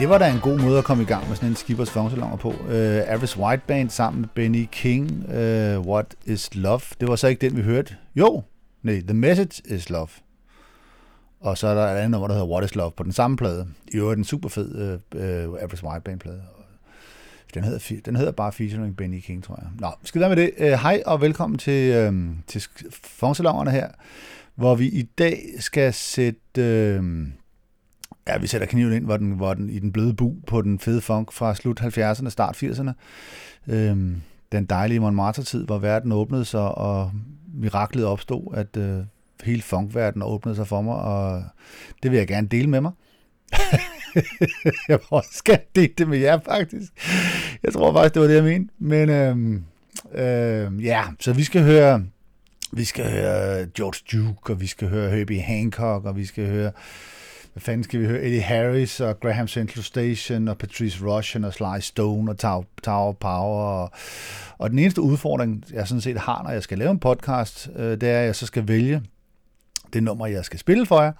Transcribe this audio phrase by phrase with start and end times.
[0.00, 2.36] det var da en god måde at komme i gang med sådan en Skippers Fonsalonger
[2.36, 2.50] på.
[2.50, 6.80] Øh, uh, Average White Band sammen med Benny King, uh, What is Love.
[7.00, 7.96] Det var så ikke den, vi hørte.
[8.16, 8.42] Jo,
[8.82, 10.08] nej, The Message is Love.
[11.40, 13.36] Og så er der et andet nummer, der hedder What is Love på den samme
[13.36, 13.68] plade.
[13.92, 16.42] I øvrigt en super fed uh, øh, uh, Average White Band plade.
[17.54, 19.68] Den hedder, den hedder bare featuring Benny King, tror jeg.
[19.78, 20.50] Nå, skal vi med det.
[20.58, 22.14] Uh, hej og velkommen til, uh,
[22.46, 23.88] til Fonsalongerne her,
[24.54, 26.98] hvor vi i dag skal sætte...
[27.00, 27.39] Uh,
[28.28, 30.78] Ja, vi sætter kniven ind, hvor den, hvor den i den bløde bu på den
[30.78, 32.90] fede funk fra slut 70'erne, start 80'erne.
[33.68, 34.22] Øhm,
[34.52, 37.12] den dejlige Montmartre-tid, hvor verden åbnede sig, og
[37.54, 39.04] miraklet opstod, at øh,
[39.44, 41.44] hele funkverdenen åbnede sig for mig, og
[42.02, 42.92] det vil jeg gerne dele med mig.
[44.88, 46.92] jeg vil også gerne dele det med jer, faktisk.
[47.62, 48.74] Jeg tror faktisk, det var det, jeg mente.
[48.78, 49.64] Men øhm,
[50.14, 52.04] øhm, ja, så vi skal høre
[52.72, 56.72] vi skal høre George Duke, og vi skal høre Herbie Hancock, og vi skal høre
[57.60, 58.22] hvad fanden skal vi høre?
[58.22, 63.64] Eddie Harris og Graham Central Station og Patrice Rushen og Sly Stone og Tower, Power.
[63.64, 63.90] Og,
[64.58, 67.90] og den eneste udfordring, jeg sådan set har, når jeg skal lave en podcast, øh,
[68.00, 69.02] det er, at jeg så skal vælge
[69.92, 71.12] det nummer, jeg skal spille for jer.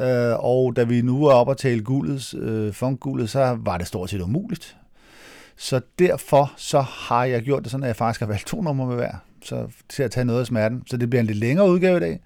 [0.00, 3.86] Øh, og da vi nu er oppe og tale guldets, øh, funkguldet, så var det
[3.86, 4.76] stort set umuligt.
[5.56, 8.86] Så derfor så har jeg gjort det sådan, at jeg faktisk har valgt to numre
[8.86, 10.82] med hver, så til at tage noget af smerten.
[10.86, 12.20] Så det bliver en lidt længere udgave i dag,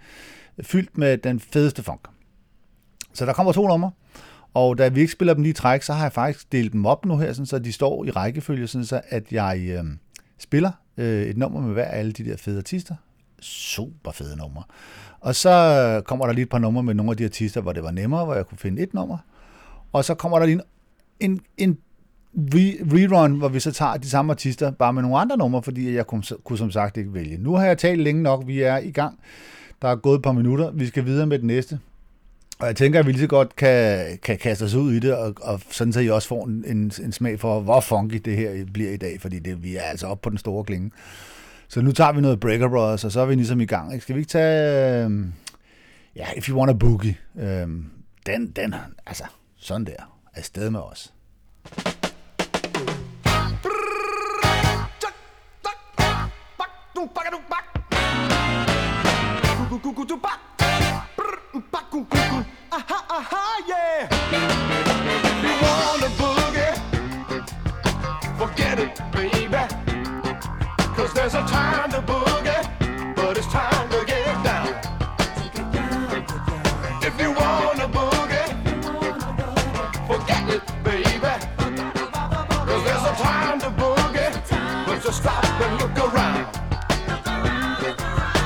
[0.63, 2.01] fyldt med den fedeste funk.
[3.17, 3.91] Så der kommer to numre,
[4.55, 6.87] og da vi ikke spiller dem lige i træk, så har jeg faktisk delt dem
[6.87, 9.85] op nu her, sådan, så de står i rækkefølge, sådan, så at jeg øh,
[10.39, 12.95] spiller øh, et nummer med hver af alle de der fede artister.
[13.41, 14.63] Super fede numre.
[15.21, 17.83] Og så kommer der lige et par numre med nogle af de artister, hvor det
[17.83, 19.19] var nemmere, hvor jeg kunne finde et nummer.
[19.93, 20.61] Og så kommer der lige
[21.21, 21.79] en, en, en
[22.37, 25.95] re- rerun, hvor vi så tager de samme artister, bare med nogle andre numre, fordi
[25.95, 27.39] jeg kunne, kunne som sagt ikke vælge.
[27.39, 29.19] Nu har jeg talt længe nok, vi er i gang.
[29.83, 31.79] Der er gået et par minutter, vi skal videre med det næste.
[32.59, 35.17] Og jeg tænker, at vi lige så godt kan, kan kaste os ud i det,
[35.17, 38.37] og, og sådan så I også får en, en, en smag for, hvor funky det
[38.37, 40.91] her bliver i dag, fordi det, vi er altså oppe på den store klinge.
[41.69, 43.93] Så nu tager vi noget Breaker Brothers, og så er vi ligesom i gang.
[43.93, 44.03] Ikke?
[44.03, 45.05] Skal vi ikke tage...
[45.05, 45.27] Øh,
[46.17, 47.17] ja, If You Want a Boogie.
[47.39, 47.69] Øh,
[48.27, 48.75] den, den,
[49.07, 49.25] altså,
[49.57, 50.19] sådan der.
[50.35, 51.13] Afsted med os.
[61.73, 64.09] Aha, aha, yeah.
[65.33, 66.75] If you want a boogie,
[68.39, 69.65] forget it, baby.
[70.95, 74.69] Cause there's a time to boogie, but it's time to get down.
[77.03, 78.49] If you want a boogie,
[80.07, 81.35] forget it, baby.
[82.67, 84.31] Cause there's a time to boogie,
[84.87, 86.47] but just stop and look around.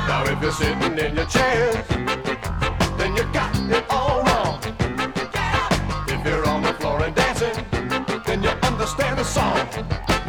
[0.09, 2.00] Now if you're sitting in your chairs,
[8.91, 10.20] understand the song.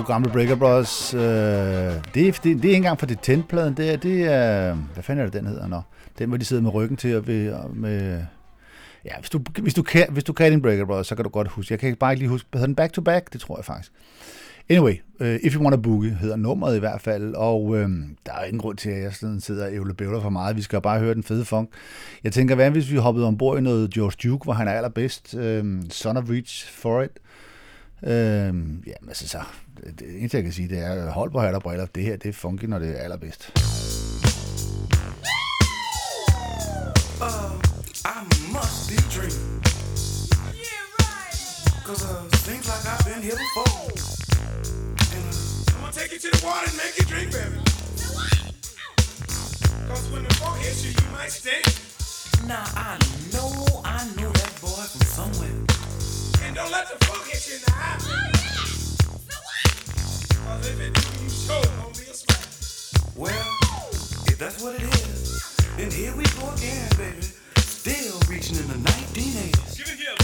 [0.00, 1.14] Gode gamle Breaker Bros.
[1.14, 3.74] Øh, det, er, det, det er ikke engang fra det tændpladen.
[3.74, 5.66] det er, det er, hvad fanden er det, den hedder?
[5.66, 5.80] Nå,
[6.18, 8.22] den, hvor de sidder med ryggen til og ved, og med,
[9.04, 11.30] ja, hvis du, hvis du kan, hvis du kan din Breaker Bros, så kan du
[11.30, 13.32] godt huske, jeg kan bare ikke lige huske, hvad hedder den Back to Back?
[13.32, 13.92] Det tror jeg faktisk.
[14.68, 18.44] Anyway, uh, If You Wanna Boogie hedder nummeret i hvert fald, og øhm, der er
[18.44, 20.56] ingen grund til, at jeg sådan sidder og ævler bævler for meget.
[20.56, 21.70] Vi skal bare høre den fede funk.
[22.24, 25.34] Jeg tænker, hvad hvis vi hoppede ombord i noget George Duke, hvor han er allerbedst?
[25.34, 27.10] Øhm, Son of Reach for It.
[28.02, 29.38] Øhm, jamen altså så,
[29.84, 32.16] det, det eneste jeg kan sige, det er, hold på hat og briller, det her,
[32.16, 33.52] det er funky, når det er allerbedst.
[38.04, 38.22] I
[38.52, 39.62] must be dreaming.
[40.54, 41.36] Yeah, right.
[41.84, 43.76] Cause uh, seems like I've been here before.
[45.14, 47.58] And uh, I'm gonna take you to the water and make you drink, baby.
[49.88, 51.64] Cause when the funk hits you, you might stink.
[52.48, 52.98] Now I
[53.32, 53.52] know,
[53.84, 55.56] I know that boy from somewhere.
[56.42, 58.49] And don't let the funk hit you in the eye.
[63.16, 63.32] Well,
[64.26, 67.26] if that's what it is, then here we go again, baby.
[67.56, 69.76] Still reaching in the 1980s.
[69.76, 70.19] Give it here,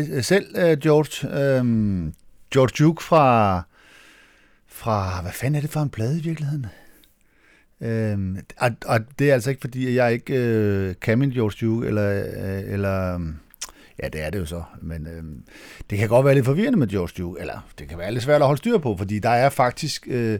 [0.00, 0.08] dig.
[0.10, 1.42] Øh, selv, øh, George.
[1.42, 2.14] Øhm,
[2.52, 3.62] George Duke fra,
[4.66, 5.22] fra...
[5.22, 6.66] Hvad fanden er det for en plade i virkeligheden?
[7.80, 11.66] Øhm, og, og det er altså ikke fordi, at jeg ikke øh, kan min George
[11.66, 12.24] Duke, eller...
[12.36, 13.36] Øh, eller øhm,
[14.02, 14.62] ja, det er det jo så.
[14.80, 15.22] Men øh,
[15.90, 18.40] det kan godt være lidt forvirrende med George Duke, eller det kan være lidt svært
[18.40, 20.08] at holde styr på, fordi der er faktisk...
[20.10, 20.38] øh,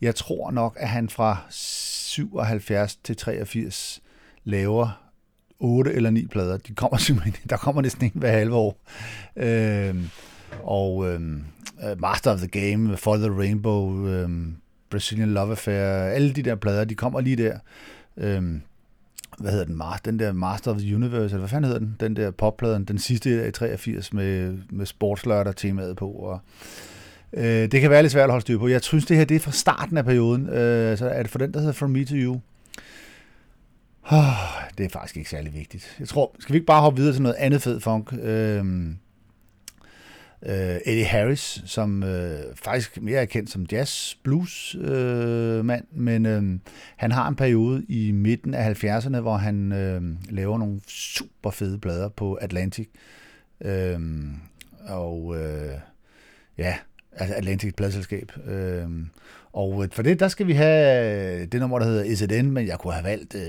[0.00, 4.00] jeg tror nok, at han fra 77 til 83
[4.44, 5.09] laver
[5.60, 6.56] otte eller ni plader.
[6.56, 8.80] De kommer simpelthen, der kommer næsten en hver halve år.
[9.36, 10.08] Øhm,
[10.62, 11.42] og øhm,
[11.84, 14.56] øh, Master of the Game, For the Rainbow, øhm,
[14.90, 17.58] Brazilian Love Affair, alle de der plader, de kommer lige der.
[18.16, 18.62] Øhm,
[19.38, 19.82] hvad hedder den?
[20.04, 21.96] Den der Master of the Universe, eller hvad fanden hedder den?
[22.00, 26.10] Den der poppladen, den sidste i 83 med, med sportslørder temaet på.
[26.10, 26.40] Og,
[27.32, 28.68] øh, det kan være lidt svært at holde styr på.
[28.68, 30.48] Jeg synes, det her det er fra starten af perioden.
[30.48, 32.40] Øh, så er det for den, der hedder From Me to You.
[34.12, 35.96] Oh, det er faktisk ikke særlig vigtigt.
[35.98, 38.12] Jeg tror, skal vi ikke bare hoppe videre til noget andet fed funk?
[38.12, 38.96] Øhm,
[40.42, 46.26] øh, Eddie Harris, som øh, faktisk mere er kendt som jazz blues øh, mand, men
[46.26, 46.58] øh,
[46.96, 51.78] han har en periode i midten af 70'erne, hvor han øh, laver nogle super fede
[51.78, 52.88] plader på Atlantic.
[53.60, 54.00] Øh,
[54.86, 55.74] og øh,
[56.58, 56.78] ja,
[57.12, 58.32] altså Atlantic pladselskab.
[58.46, 58.88] Øh,
[59.52, 62.66] og øh, for det, der skal vi have øh, det nummer, der hedder ISDN, men
[62.66, 63.42] jeg kunne have valgt, øh,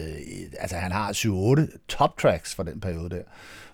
[0.60, 3.22] altså han har 7-8 top tracks fra den periode der.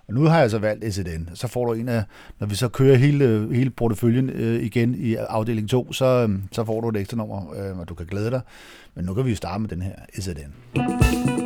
[0.08, 1.28] Og nu har jeg så valgt ISDN.
[1.34, 2.02] Så får du en af,
[2.38, 6.38] når vi så kører hele, øh, hele porteføljen øh, igen i afdeling 2, så, øh,
[6.52, 8.40] så får du et ekstra nummer, øh, og du kan glæde dig.
[8.94, 10.52] Men nu kan vi jo starte med den her ISDN.
[10.76, 11.37] Is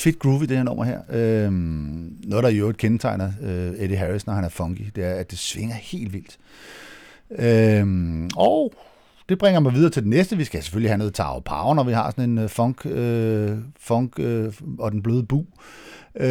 [0.00, 1.00] fedt groove i det her nummer her.
[1.10, 5.14] Øhm, noget, der i øvrigt kendetegner øh, Eddie Harris, når han er funky, det er,
[5.14, 6.38] at det svinger helt vildt.
[7.30, 8.74] Øhm, og
[9.28, 10.36] det bringer mig videre til det næste.
[10.36, 13.58] Vi skal selvfølgelig have noget Tower Power, når vi har sådan en øh, funk, øh,
[13.80, 15.46] funk øh, og den bløde bu.
[16.14, 16.28] Øh,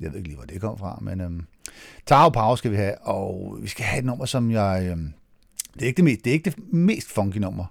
[0.00, 1.30] jeg ved ikke lige, hvor det kom fra, men øh,
[2.06, 4.82] Tower Power skal vi have, og vi skal have et nummer, som jeg...
[4.90, 4.96] Øh,
[5.74, 7.64] det er ikke det mest, det er ikke det mest funky nummer.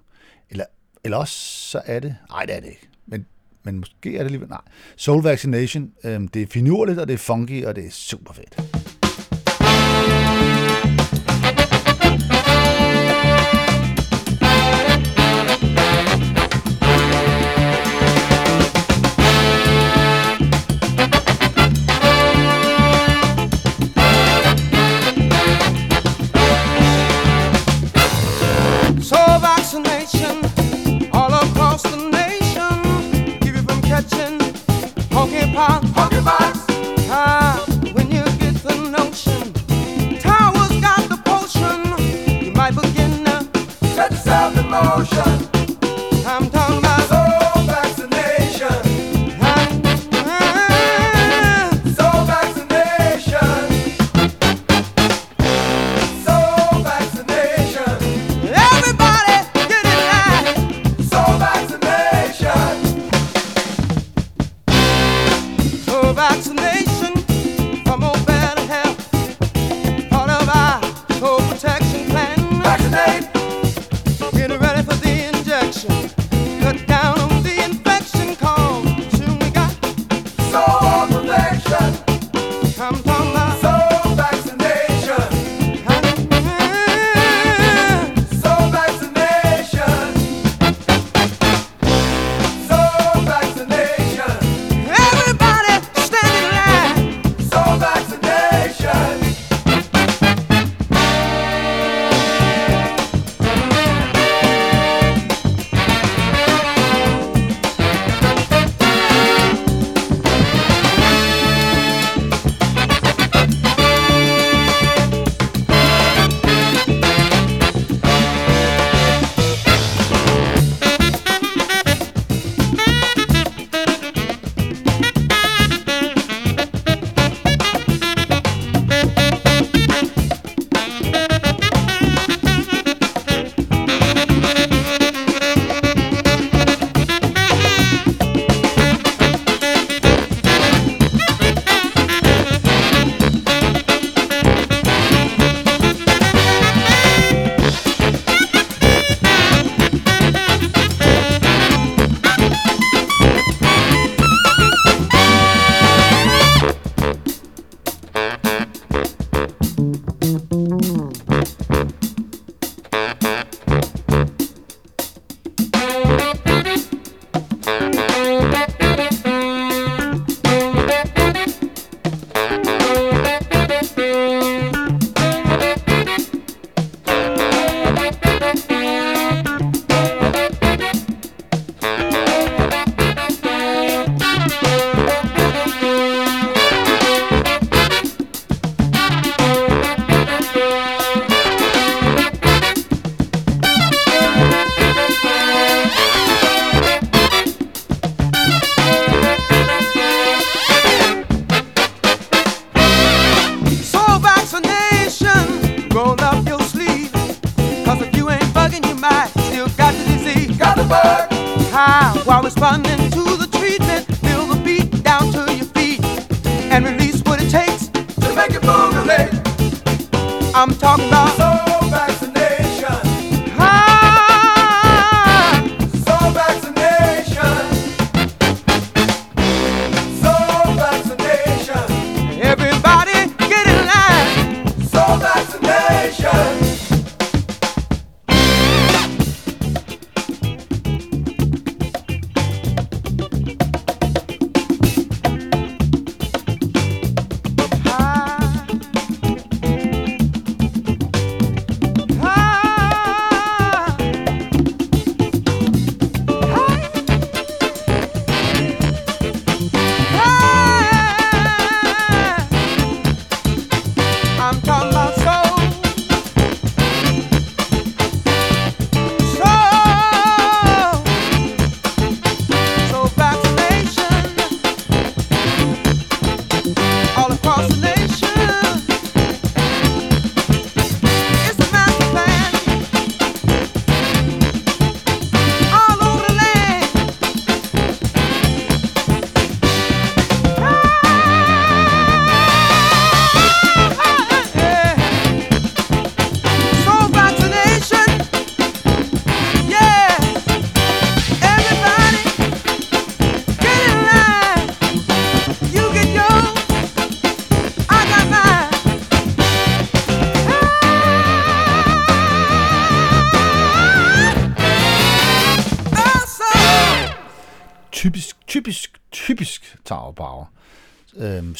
[0.50, 0.64] Eller,
[1.04, 1.34] eller også
[1.70, 2.16] så er det...
[2.30, 2.88] Nej, det er det ikke.
[3.66, 4.48] Men, måske er det alligevel...
[4.48, 4.60] Nej.
[4.96, 8.85] Soul Vaccination, øh, det er finurligt, og det er funky, og det er super fedt.
[44.82, 45.35] emotion.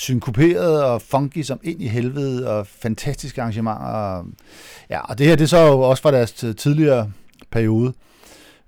[0.07, 4.27] Synkoperet og funky som ind i helvede, og fantastiske arrangementer.
[4.91, 7.13] Ja, og det her, det er så jo også fra deres tidligere
[7.51, 7.93] periode,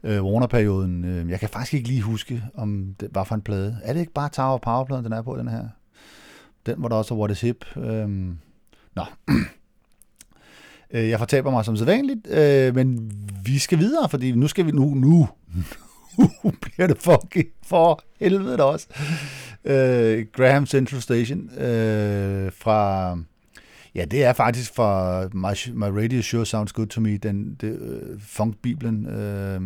[0.04, 1.04] øh, Warner-perioden.
[1.04, 3.78] Øh, Jeg kan faktisk ikke lige huske, om det var for en plade.
[3.82, 5.64] Er det ikke bare Tower Power-pladen, den er på, den her?
[6.66, 7.64] Den, hvor der også What is Hip.
[7.76, 8.36] Øhm, øh,
[8.96, 9.04] nå.
[10.92, 13.12] Jeg fortaber mig som sædvanligt, øh, men
[13.44, 15.28] vi skal videre, fordi nu skal vi nu, nu,
[16.18, 18.86] nu bliver det funky for helvede også.
[19.68, 23.10] Øh, Graham Central Station øh, fra,
[23.94, 27.78] ja det er faktisk fra My, My Radio Sure Sounds Good To Me, den det,
[27.80, 29.60] øh, funk-bibelen, øh,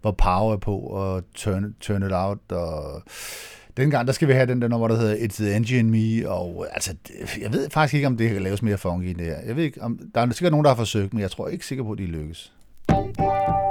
[0.00, 3.02] hvor Power er på, og Turn, Turn It Out, og
[3.76, 6.66] dengang, der skal vi have den der nummer, der hedder It's the Engine Me, og
[6.72, 6.94] altså,
[7.40, 9.38] jeg ved faktisk ikke, om det kan laves mere funky end det her.
[9.46, 11.66] Jeg ved ikke, om, der er sikkert nogen, der har forsøgt, men jeg tror ikke
[11.66, 12.52] sikker på, at de lykkes.
[12.90, 13.69] Listen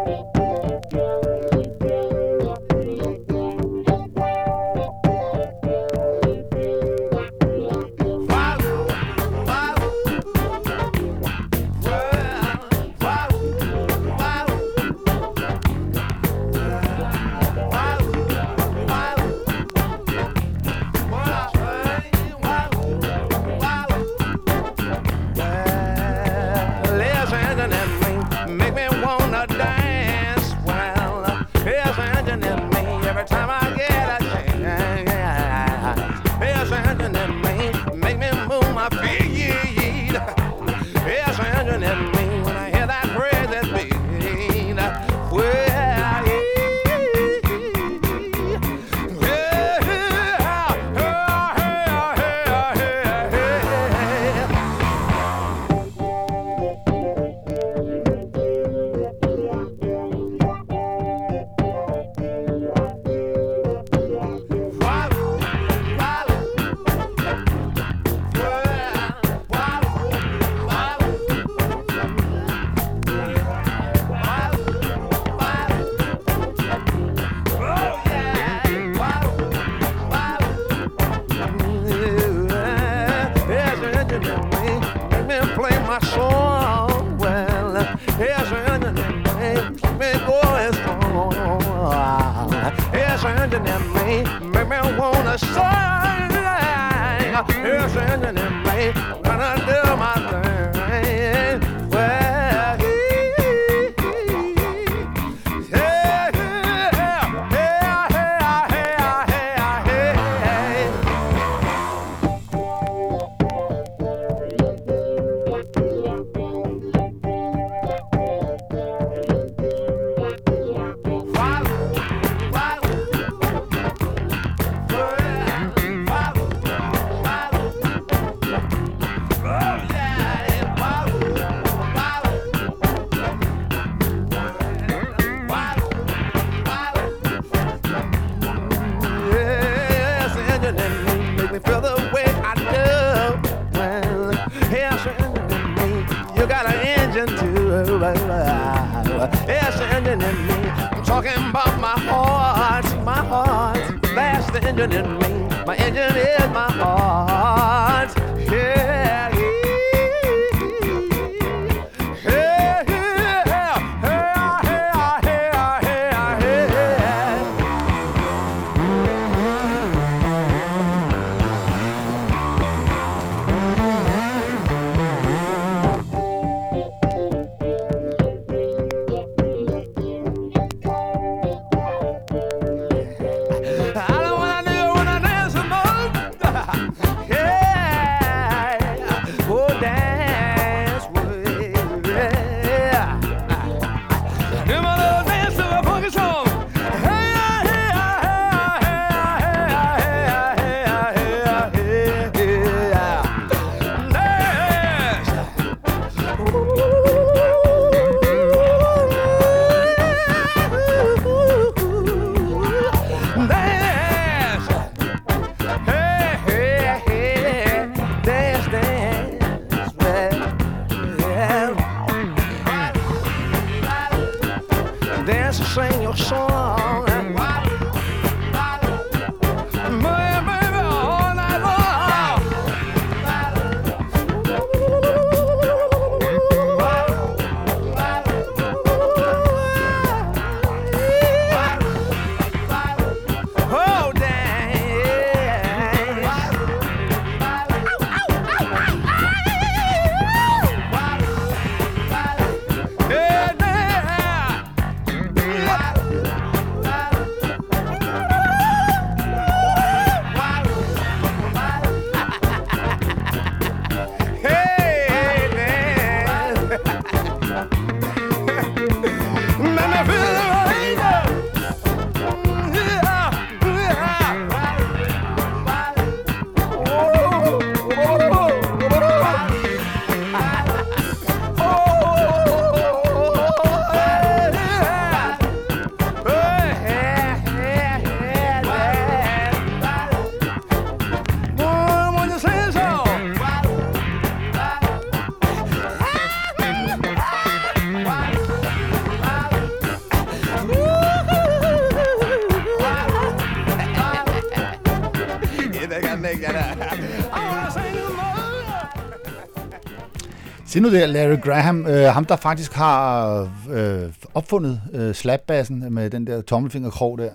[310.69, 313.39] Se nu der, Larry Graham, øh, ham der faktisk har
[313.71, 317.29] øh, opfundet øh, slapbassen med den der tommelfingerkrog der.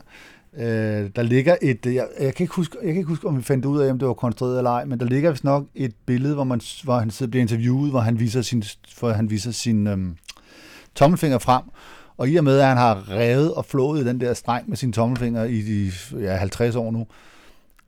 [0.57, 3.43] Øh, der ligger et, jeg, jeg, kan ikke huske, jeg kan ikke huske, om vi
[3.43, 5.95] fandt ud af, om det var konstrueret eller ej, men der ligger vist nok et
[6.07, 8.65] billede, hvor, man, hvor han sidder, bliver interviewet, hvor han viser sin,
[8.99, 9.99] hvor han viser sin øh,
[10.95, 11.63] tommelfinger frem.
[12.17, 14.93] Og i og med, at han har revet og flået den der streng med sine
[14.93, 17.07] tommelfinger i de ja, 50 år nu,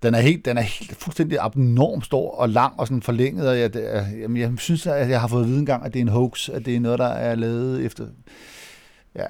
[0.02, 3.58] den er helt, den er helt fuldstændig abnorm stor og lang og sådan forlænget, og
[3.58, 5.98] jeg, det er- jamen, jeg synes, at jeg har fået at vide engang, at det
[6.00, 8.06] er en hoax, at det er noget, der er lavet efter,
[9.14, 9.26] ja,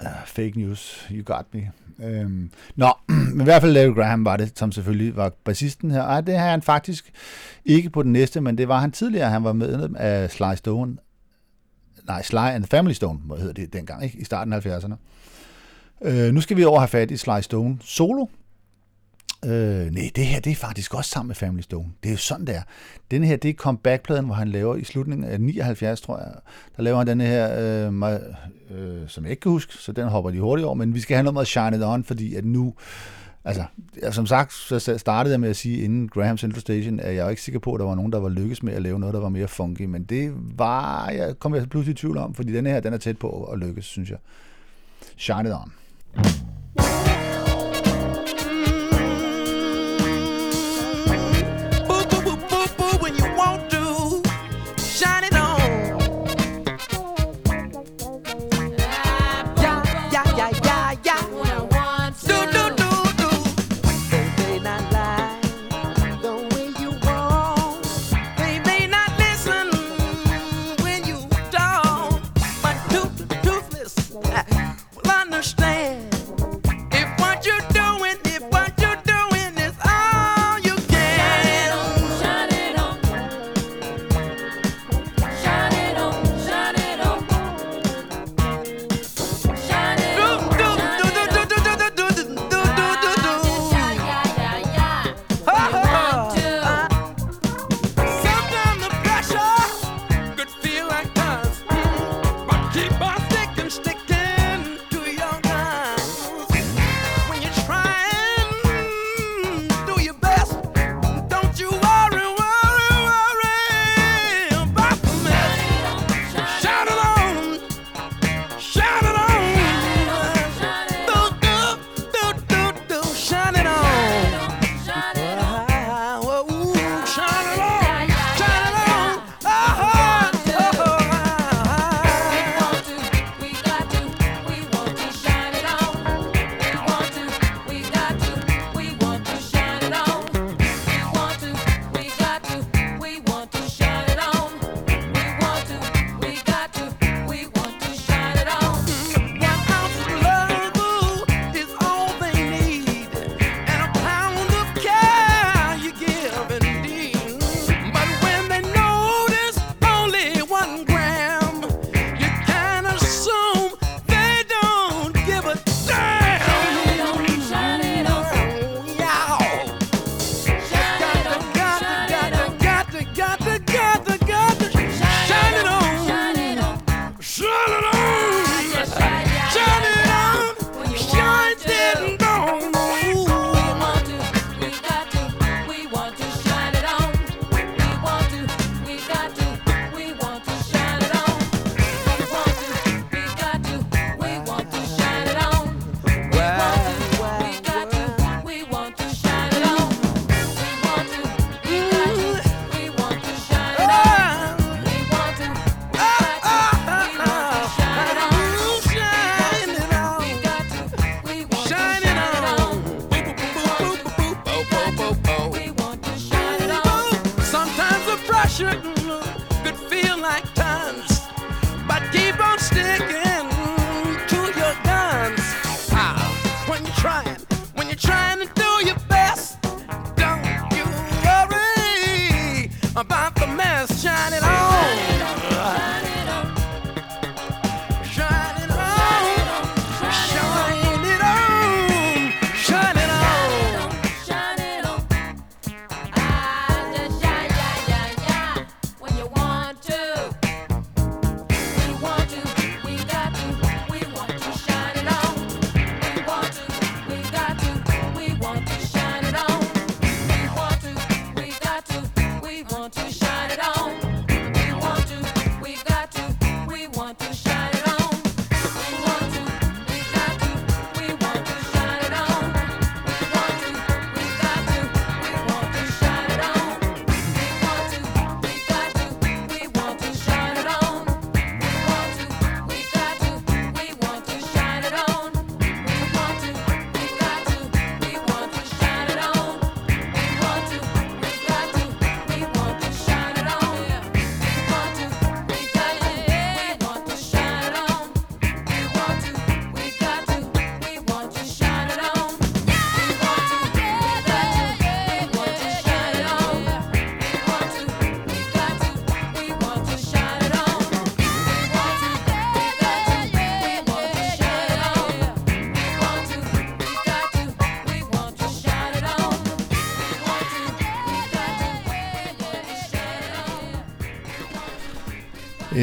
[0.00, 1.70] uh, fake news, you got me.
[2.04, 2.92] Øhm, nå,
[3.32, 6.02] men i hvert fald Larry Graham var det, som selvfølgelig var bassisten her.
[6.02, 7.12] Ej, det har han faktisk
[7.64, 9.30] ikke på den næste, men det var han tidligere.
[9.30, 10.96] Han var medlem af Sly Stone.
[12.06, 14.18] Nej, Sly and the Family Stone, hvad hedder det dengang, ikke?
[14.18, 14.94] i starten af 70'erne.
[16.02, 18.26] Øh, nu skal vi over have fat i Sly Stone solo.
[19.46, 21.88] Øh, nej, det her det er faktisk også sammen med Family Stone.
[22.02, 22.62] Det er jo sådan, det er.
[23.10, 26.32] Den her, det er comeback-pladen, hvor han laver i slutningen af 79, tror jeg.
[26.76, 28.14] Der laver han den her, øh, my,
[28.70, 30.74] øh, som jeg ikke kan huske, så den hopper de hurtigt over.
[30.74, 32.74] Men vi skal have noget med Shine It On, fordi at nu...
[33.46, 33.64] Altså,
[34.02, 37.26] ja, som sagt, så startede jeg med at sige inden Graham Central Station, at jeg
[37.26, 39.14] er ikke sikker på, at der var nogen, der var lykkes med at lave noget,
[39.14, 39.82] der var mere funky.
[39.82, 42.98] Men det var, jeg kom jeg pludselig i tvivl om, fordi den her, den er
[42.98, 44.18] tæt på at lykkes, synes jeg.
[45.16, 45.72] Shine It On.
[46.14, 46.53] Boo,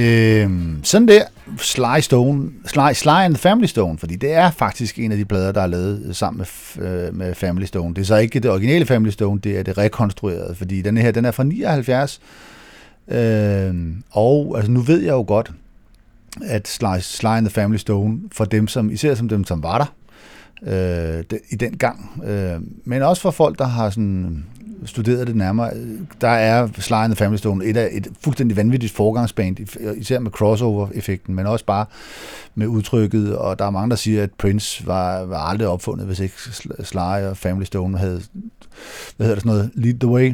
[0.01, 0.49] Øh,
[0.83, 1.23] sådan der,
[1.57, 5.25] Sly Stone, Sly, Sly and the Family Stone, fordi det er faktisk en af de
[5.25, 6.45] plader, der er lavet sammen
[6.77, 7.95] med, øh, med Family Stone.
[7.95, 11.11] Det er så ikke det originale Family Stone, det er det rekonstruerede, fordi den her,
[11.11, 12.21] den er fra 79,
[13.07, 13.75] øh,
[14.11, 15.51] og altså, nu ved jeg jo godt,
[16.45, 19.77] at Sly, Sly and the Family Stone, for dem som, især som dem, som var
[19.77, 19.93] der,
[20.63, 24.45] øh, de, i den gang, øh, men også for folk, der har sådan
[24.85, 25.71] studeret det nærmere,
[26.21, 29.57] der er Sly and the Family Stone et af et fuldstændig vanvittigt forgangsband,
[29.97, 31.85] især med crossover-effekten, men også bare
[32.55, 36.19] med udtrykket, og der er mange, der siger, at Prince var, var aldrig opfundet, hvis
[36.19, 36.35] ikke
[36.83, 38.21] Sly og Family Stone havde,
[39.17, 40.33] hvad hedder det sådan noget, lead the way.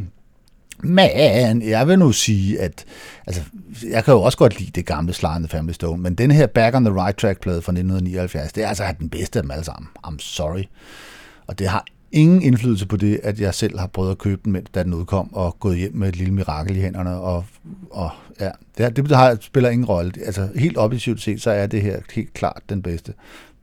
[0.84, 2.86] Men jeg vil nu sige, at
[3.28, 3.42] altså,
[3.90, 6.32] jeg kan jo også godt lide det gamle Sly and the Family Stone, men den
[6.32, 9.52] her Back on the Right Track-plade fra 1979, det er altså den bedste af dem
[9.52, 9.90] alle sammen.
[10.08, 10.64] I'm sorry.
[11.48, 11.86] Og det har
[12.18, 15.34] ingen indflydelse på det, at jeg selv har prøvet at købe den, da den udkom,
[15.34, 17.10] og gået hjem med et lille mirakel i hænderne.
[17.10, 17.46] Og,
[17.92, 18.10] og
[18.40, 20.12] ja, det, det har, spiller ingen rolle.
[20.26, 23.14] Altså helt objektivt set, så er det her helt klart den bedste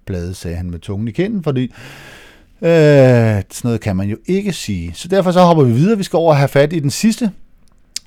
[0.07, 1.63] plade, sagde han med tungen i kinden, fordi
[2.63, 4.93] øh, sådan noget kan man jo ikke sige.
[4.95, 5.97] Så derfor så hopper vi videre.
[5.97, 7.31] Vi skal over og have fat i den sidste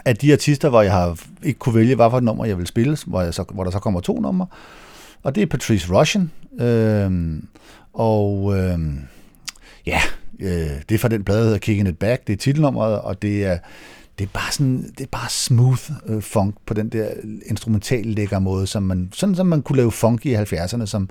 [0.05, 2.67] af de artister, hvor jeg har ikke kunne vælge, hvad for et nummer jeg vil
[2.67, 4.47] spille, hvor, jeg så, hvor der så kommer to numre.
[5.23, 6.31] Og det er Patrice Russian.
[6.59, 7.41] Øh,
[7.93, 8.79] og øh,
[9.85, 10.01] ja,
[10.39, 12.27] øh, det er fra den plade, der hedder Kicking It Back.
[12.27, 13.57] Det er titelnummeret, og det er,
[14.19, 17.07] det er bare sådan, det er bare smooth øh, funk på den der
[17.45, 21.09] instrumental lækker måde, som man, sådan som man kunne lave funk i 70'erne, som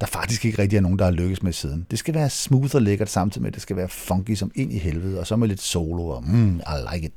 [0.00, 1.86] der faktisk ikke rigtig er nogen, der har lykkes med siden.
[1.90, 4.72] Det skal være smooth og lækkert samtidig med, at det skal være funky som ind
[4.72, 7.12] i helvede, og så med lidt solo, og mm, I like it.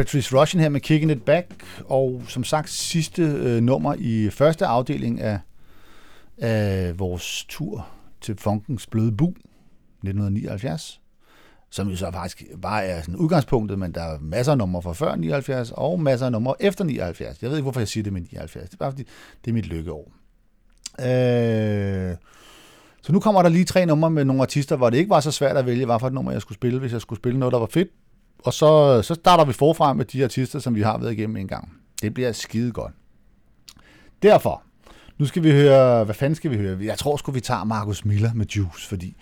[0.00, 1.46] Patrice Russian her med Kicking It Back,
[1.84, 5.38] og som sagt sidste øh, nummer i første afdeling af,
[6.38, 7.88] af vores tur
[8.20, 11.00] til Funkens Bløde Bu 1979,
[11.70, 14.92] som jo så faktisk bare er sådan udgangspunktet, men der er masser af numre fra
[14.92, 17.42] før 79, og masser af numre efter 79.
[17.42, 18.68] Jeg ved ikke, hvorfor jeg siger det med 79.
[18.68, 19.04] Det er bare fordi,
[19.44, 20.12] det er mit lykkeår.
[21.00, 22.16] Øh,
[23.02, 25.30] så nu kommer der lige tre numre med nogle artister, hvor det ikke var så
[25.30, 27.52] svært at vælge, hvad for et nummer jeg skulle spille, hvis jeg skulle spille noget,
[27.52, 27.88] der var fedt.
[28.44, 31.48] Og så, så starter vi forfra med de artister, som vi har været igennem en
[31.48, 31.72] gang.
[32.02, 32.92] Det bliver skide godt.
[34.22, 34.62] Derfor,
[35.18, 36.78] nu skal vi høre, hvad fanden skal vi høre?
[36.80, 39.16] Jeg tror sgu, vi tager Markus Miller med Juice, fordi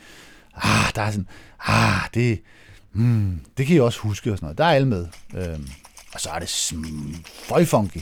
[0.54, 1.28] ah, der er sådan,
[1.66, 2.42] ah, det,
[2.92, 4.58] mm, det kan I også huske og sådan noget.
[4.58, 5.06] Der er alle med.
[5.34, 5.68] Øhm,
[6.14, 8.00] og så er det sm- funky.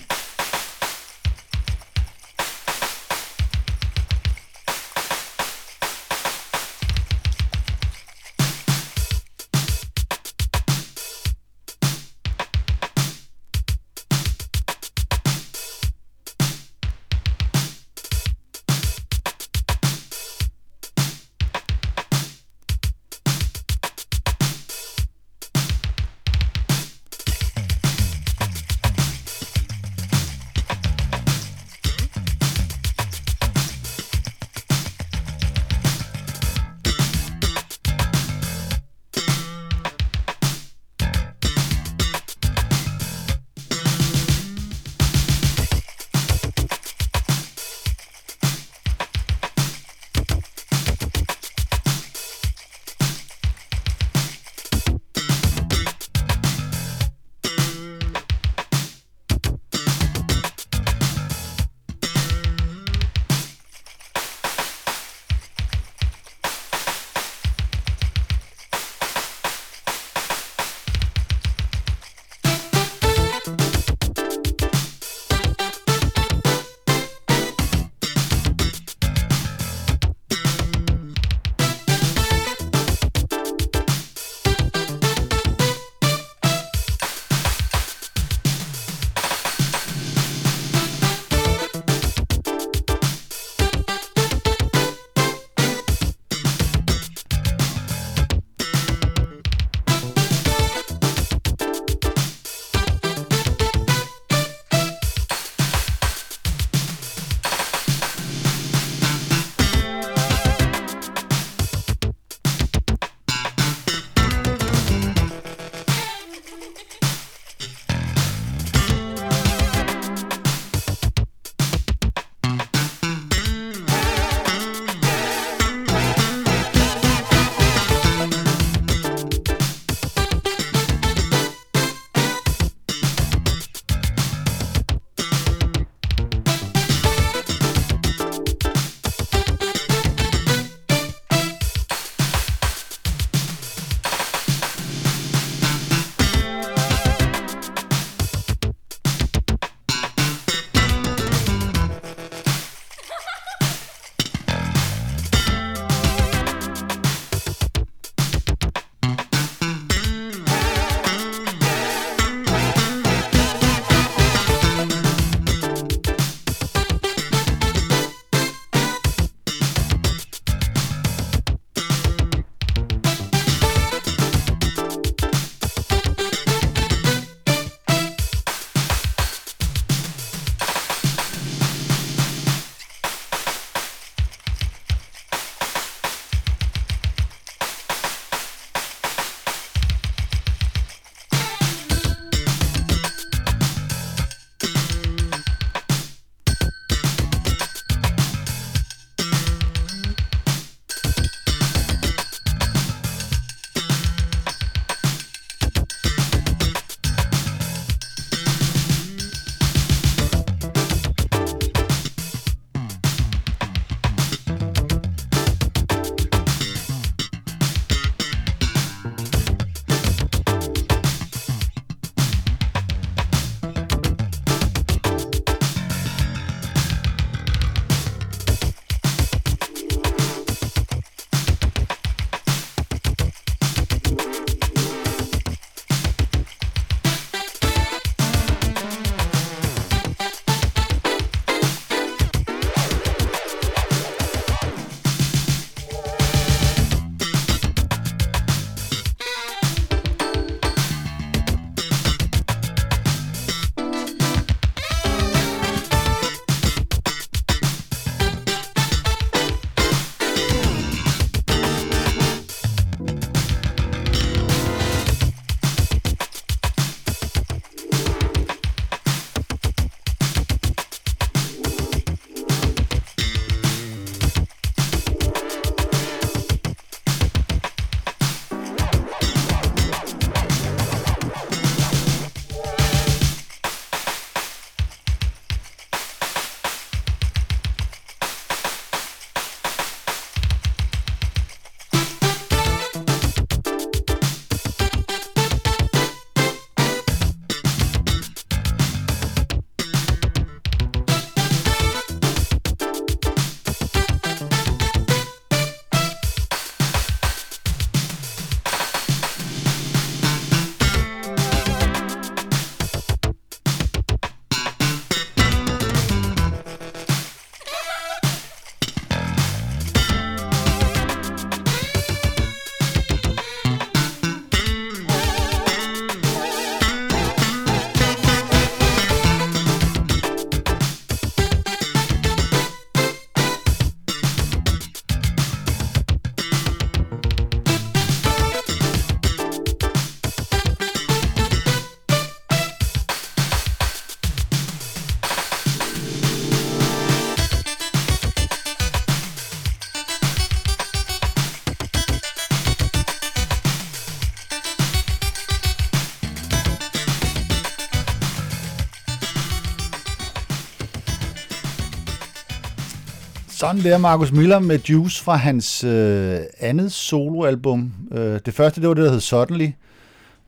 [363.66, 367.92] Sådan der, Markus Miller med Juice fra hans øh, andet soloalbum.
[368.12, 369.68] Øh, det første, det var det, der hed Suddenly.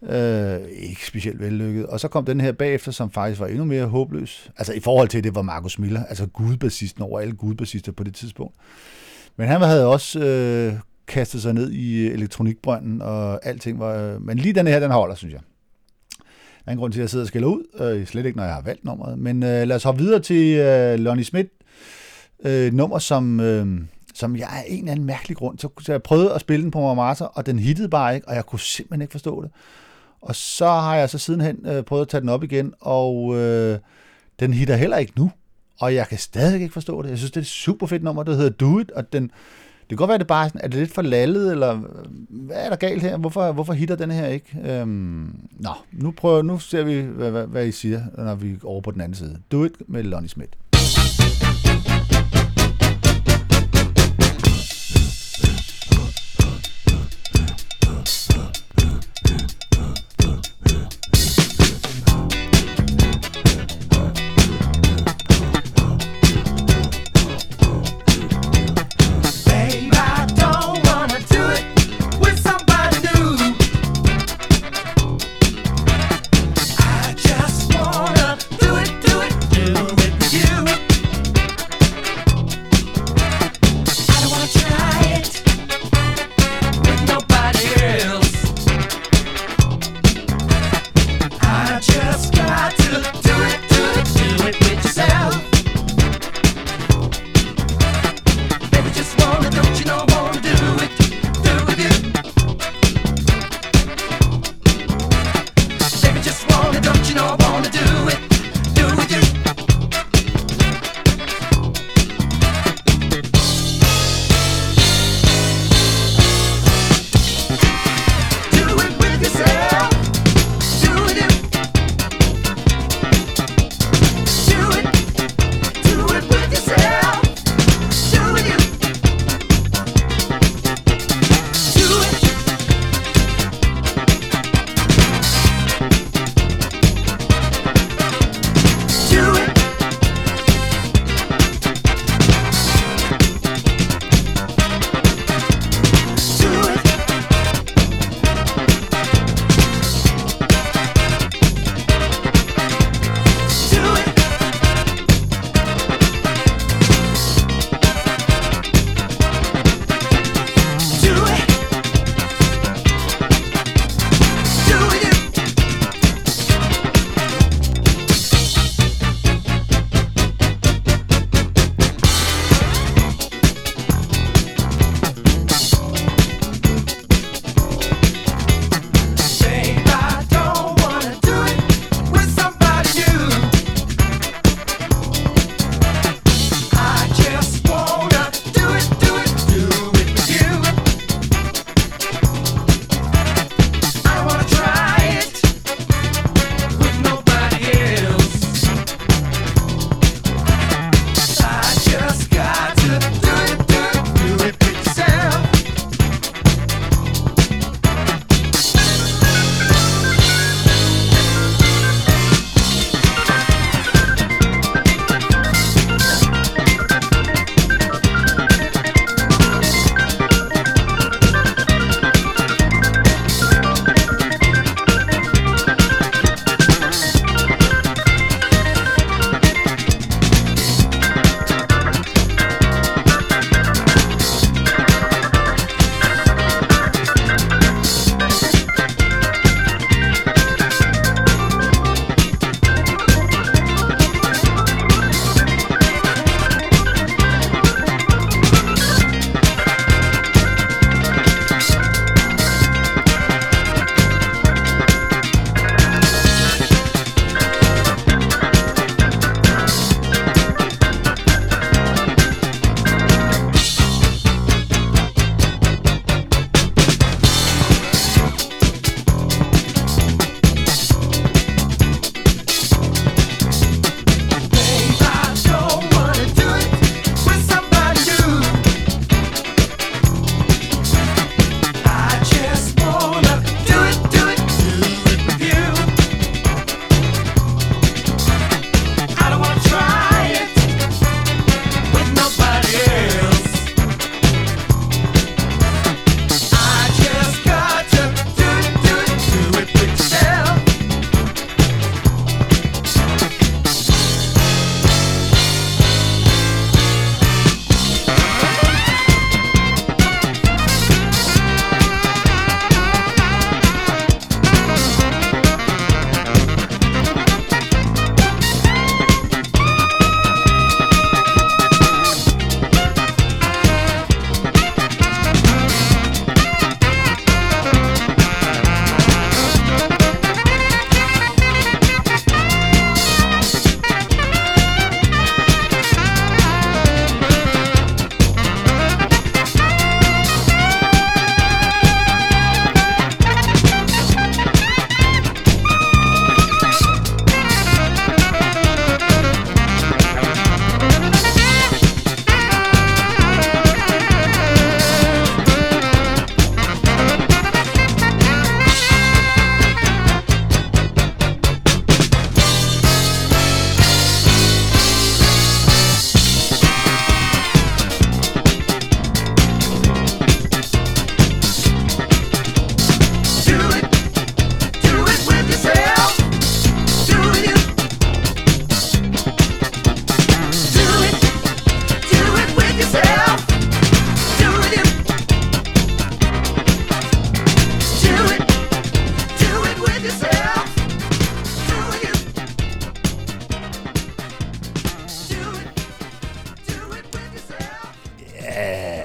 [0.02, 1.86] Øh, ikke specielt vellykket.
[1.86, 4.50] Og så kom den her bagefter, som faktisk var endnu mere håbløs.
[4.56, 8.14] Altså i forhold til, det var Markus Miller, altså gudbassisten over alle gudbassister på det
[8.14, 8.54] tidspunkt.
[9.36, 10.74] Men han havde også øh,
[11.06, 13.94] kastet sig ned i øh, elektronikbrønden, og alting var...
[13.94, 15.40] Øh, men lige den her, den holder, synes jeg.
[16.64, 17.62] Der er en grund til, at jeg sidder og skælder ud.
[17.80, 19.18] Øh, slet ikke, når jeg har valgt nummeret.
[19.18, 21.48] Men øh, lad os hoppe videre til øh, Lonnie Smith.
[22.44, 23.66] Øh, nummer, som, øh,
[24.14, 25.58] som jeg af en eller anden mærkelig grund...
[25.58, 28.34] Så, så jeg prøvede at spille den på Marmata, og den hittede bare ikke, og
[28.34, 29.50] jeg kunne simpelthen ikke forstå det.
[30.20, 33.78] Og så har jeg så sidenhen øh, prøvet at tage den op igen, og øh,
[34.40, 35.30] den hitter heller ikke nu.
[35.80, 37.10] Og jeg kan stadig ikke forstå det.
[37.10, 39.88] Jeg synes, det er et super fedt nummer, der hedder Do It, og den, det
[39.88, 41.82] kan godt være, at det bare er, sådan, er det lidt for lallet, eller øh,
[42.28, 43.16] hvad er der galt her?
[43.16, 44.58] Hvorfor, hvorfor hitter den her ikke?
[44.64, 48.56] Øhm, nå, nu, prøver, nu ser vi, hvad, hvad, hvad I siger, når vi er
[48.64, 49.38] over på den anden side.
[49.52, 50.52] Do It med Lonnie Smith.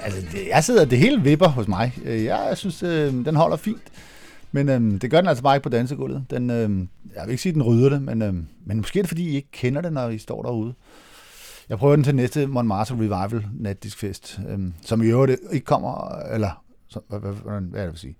[0.03, 1.97] Altså, jeg sidder, det hele vipper hos mig.
[2.05, 3.81] Øh, jeg synes, øh, den holder fint.
[4.51, 6.25] Men øhm, det gør den altså bare ikke på dansegulvet.
[6.29, 9.03] Den, øhm, jeg vil ikke sige, at den rydder det, men, øhm, men måske er
[9.03, 10.73] det, fordi I ikke kender det, når I står derude.
[11.69, 16.63] Jeg prøver den til næste Montmartre Revival natdiskfest, øhm, som i øvrigt ikke kommer, eller
[16.87, 18.15] så, hvad, hvad, hvad, hvad er det, jeg vil sige?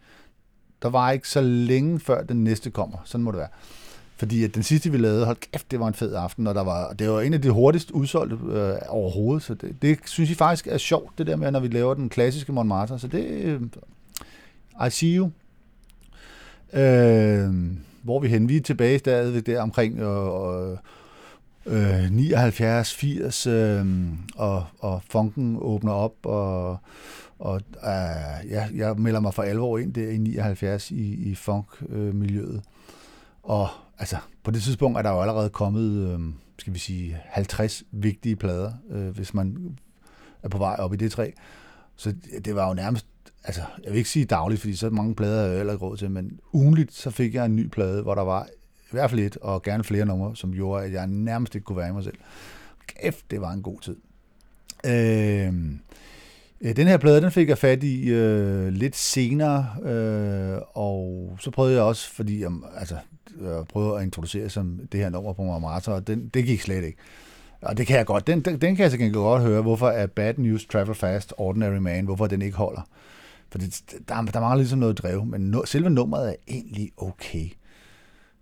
[0.81, 3.49] Der var ikke så længe før den næste kommer, sådan må det være.
[4.23, 6.63] Fordi at den sidste, vi lavede, hold kæft, det var en fed aften, og der
[6.63, 10.37] var, det var en af de hurtigst udsolgte øh, overhovedet, så det, det synes jeg
[10.37, 13.61] faktisk er sjovt, det der med, når vi laver den klassiske Montmartre, så det, øh,
[14.87, 15.31] I see you.
[16.73, 17.53] Øh,
[18.03, 18.49] hvor vi hen?
[18.49, 20.77] Vi er tilbage stadigvæk der omkring øh,
[21.65, 23.85] øh, 79, 80, øh,
[24.35, 26.77] og, og funken åbner op, og,
[27.39, 32.55] og øh, ja, jeg melder mig for alvor ind der i 79 i, i funk-miljøet.
[32.55, 32.61] Øh,
[33.43, 33.69] og
[33.99, 36.19] altså, på det tidspunkt er der jo allerede kommet, øh,
[36.59, 39.77] skal vi sige, 50 vigtige plader, øh, hvis man
[40.43, 41.31] er på vej op i det træ.
[41.95, 42.13] Så
[42.45, 43.07] det, var jo nærmest,
[43.43, 45.97] altså, jeg vil ikke sige dagligt, fordi så mange plader er jeg heller ikke råd
[45.97, 48.47] til, men ugenligt så fik jeg en ny plade, hvor der var
[48.83, 51.77] i hvert fald et, og gerne flere numre, som gjorde, at jeg nærmest ikke kunne
[51.77, 52.17] være i mig selv.
[52.87, 53.95] Kæft, det var en god tid.
[54.85, 55.53] Øh,
[56.75, 61.75] den her plade, den fik jeg fat i øh, lidt senere, øh, og så prøvede
[61.75, 62.97] jeg også, fordi jeg, altså,
[63.39, 66.61] Øh, jeg prøvede at introducere som det her nummer på Montmartre, og den, det gik
[66.61, 66.97] slet ikke.
[67.61, 68.27] Og det kan jeg godt.
[68.27, 71.33] Den, den, den kan jeg så gengæld godt høre, hvorfor er Bad News Travel Fast,
[71.37, 72.81] Ordinary Man, hvorfor den ikke holder.
[73.49, 77.49] For det, der, der mangler ligesom noget drev, men no, selve nummeret er egentlig okay.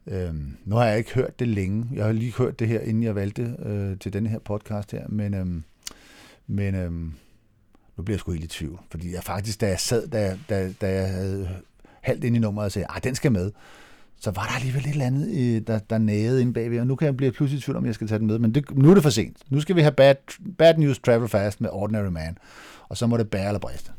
[0.08, 1.88] Øhm, nu har jeg ikke hørt det længe.
[1.94, 5.08] Jeg har lige hørt det her, inden jeg valgte øh, til denne her podcast her,
[5.08, 5.64] men, øhm,
[6.48, 7.14] men øhm,
[7.98, 8.80] nu bliver jeg sgu helt i tvivl.
[8.92, 11.50] Fordi jeg faktisk, da jeg sad, da, da, da jeg havde
[12.02, 13.52] halvt ind i nummeret og sagde, at den skal med,
[14.22, 16.95] så var der alligevel et eller andet, øh, der, der nagede inde bagved, og nu
[16.95, 18.39] kan jeg blive pludselig i tvivl om, jeg skal tage den med.
[18.39, 19.38] Men det, nu er det for sent.
[19.49, 20.15] Nu skal vi have Bad,
[20.57, 22.38] bad News Travel Fast med Ordinary Man,
[22.89, 23.91] og så må det bære eller briste.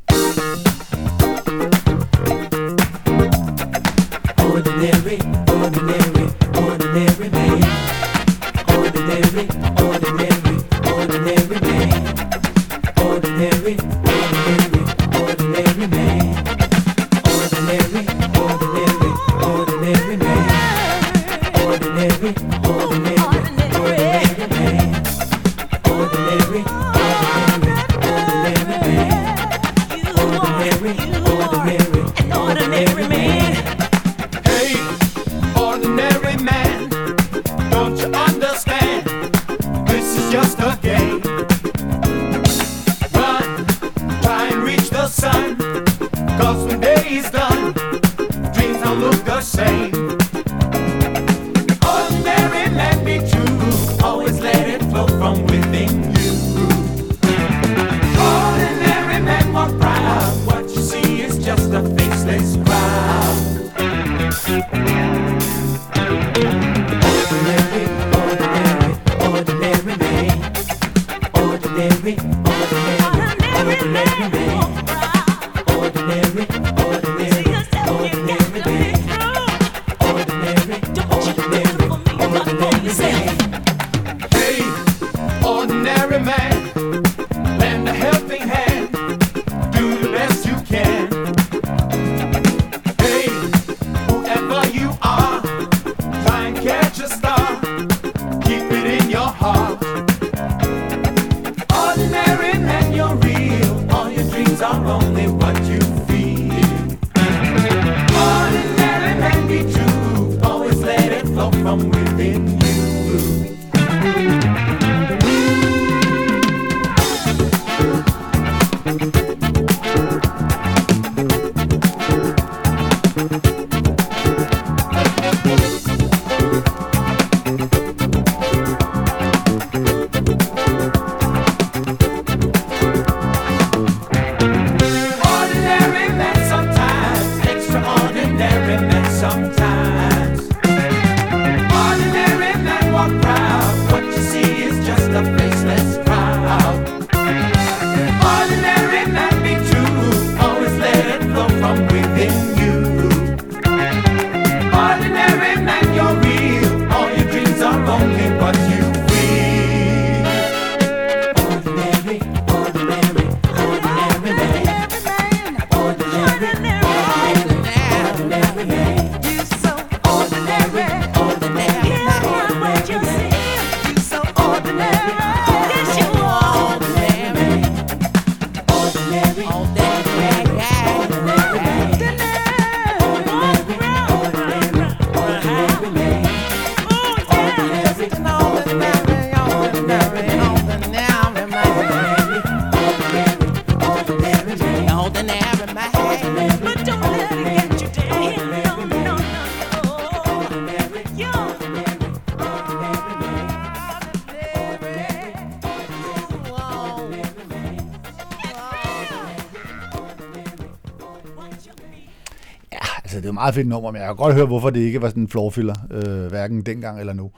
[213.43, 215.75] Meget fedt nummer, men jeg kan godt høre, hvorfor det ikke var sådan en floorfiller,
[215.91, 217.31] øh, hverken dengang eller nu.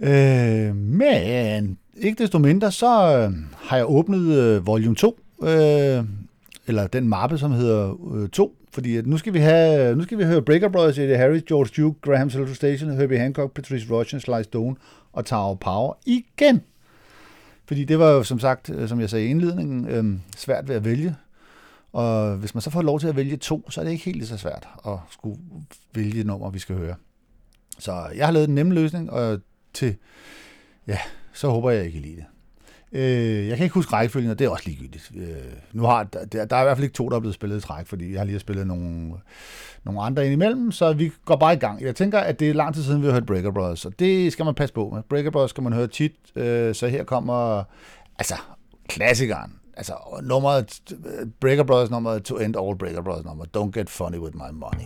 [0.00, 6.04] Øh, men ikke desto mindre, så øh, har jeg åbnet øh, volume 2, øh,
[6.66, 10.02] eller den mappe, som hedder øh, 2, fordi at nu skal vi have, øh, nu
[10.02, 13.86] skal vi høre Breaker Brothers, Eddie Harris, George Duke, Graham Central Station, Herbie Hancock, Patrice
[13.90, 14.76] Rushen, Sly Stone
[15.12, 16.62] og Tower Power igen.
[17.66, 20.04] Fordi det var jo som sagt, øh, som jeg sagde i indledningen, øh,
[20.36, 21.16] svært ved at vælge.
[21.92, 24.16] Og hvis man så får lov til at vælge to, så er det ikke helt
[24.16, 25.38] lige så svært at skulle
[25.94, 26.94] vælge nummer, vi skal høre.
[27.78, 29.40] Så jeg har lavet en nem løsning, og
[29.74, 29.96] til,
[30.86, 30.98] ja,
[31.32, 32.24] så håber jeg, ikke lide det.
[32.94, 35.12] Øh, jeg kan ikke huske rækkefølgen, og det er også ligegyldigt.
[35.16, 35.26] Øh,
[35.72, 37.60] nu har, der, der er i hvert fald ikke to, der er blevet spillet i
[37.60, 39.12] træk, fordi jeg har lige spillet nogle,
[39.84, 41.82] nogle andre ind imellem, så vi går bare i gang.
[41.82, 44.32] Jeg tænker, at det er lang tid siden, vi har hørt Breaker Brothers, og det
[44.32, 45.02] skal man passe på med.
[45.02, 47.64] Breaker Brothers skal man høre tit, øh, så her kommer
[48.18, 48.34] altså
[48.88, 49.52] klassikeren.
[49.76, 50.80] Altså nummeret,
[51.40, 53.44] Breaker Brothers nummeret To End All Breaker Brothers nummer.
[53.44, 54.84] Don't Get Funny With My Money.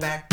[0.00, 0.29] Back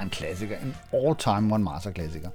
[0.00, 0.56] bare en klassiker.
[0.58, 2.30] En all-time One Master klassiker.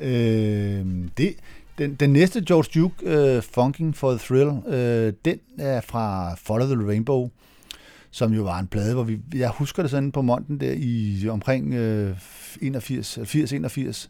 [0.00, 0.86] Øh,
[1.16, 1.34] det,
[1.78, 6.74] den, den næste George Duke, øh, Funking for the Thrill, øh, den er fra Follow
[6.74, 7.30] the Rainbow,
[8.10, 11.28] som jo var en plade, hvor vi, jeg husker det sådan på Monten der i
[11.28, 12.16] omkring øh,
[12.60, 14.08] 81, 80-81.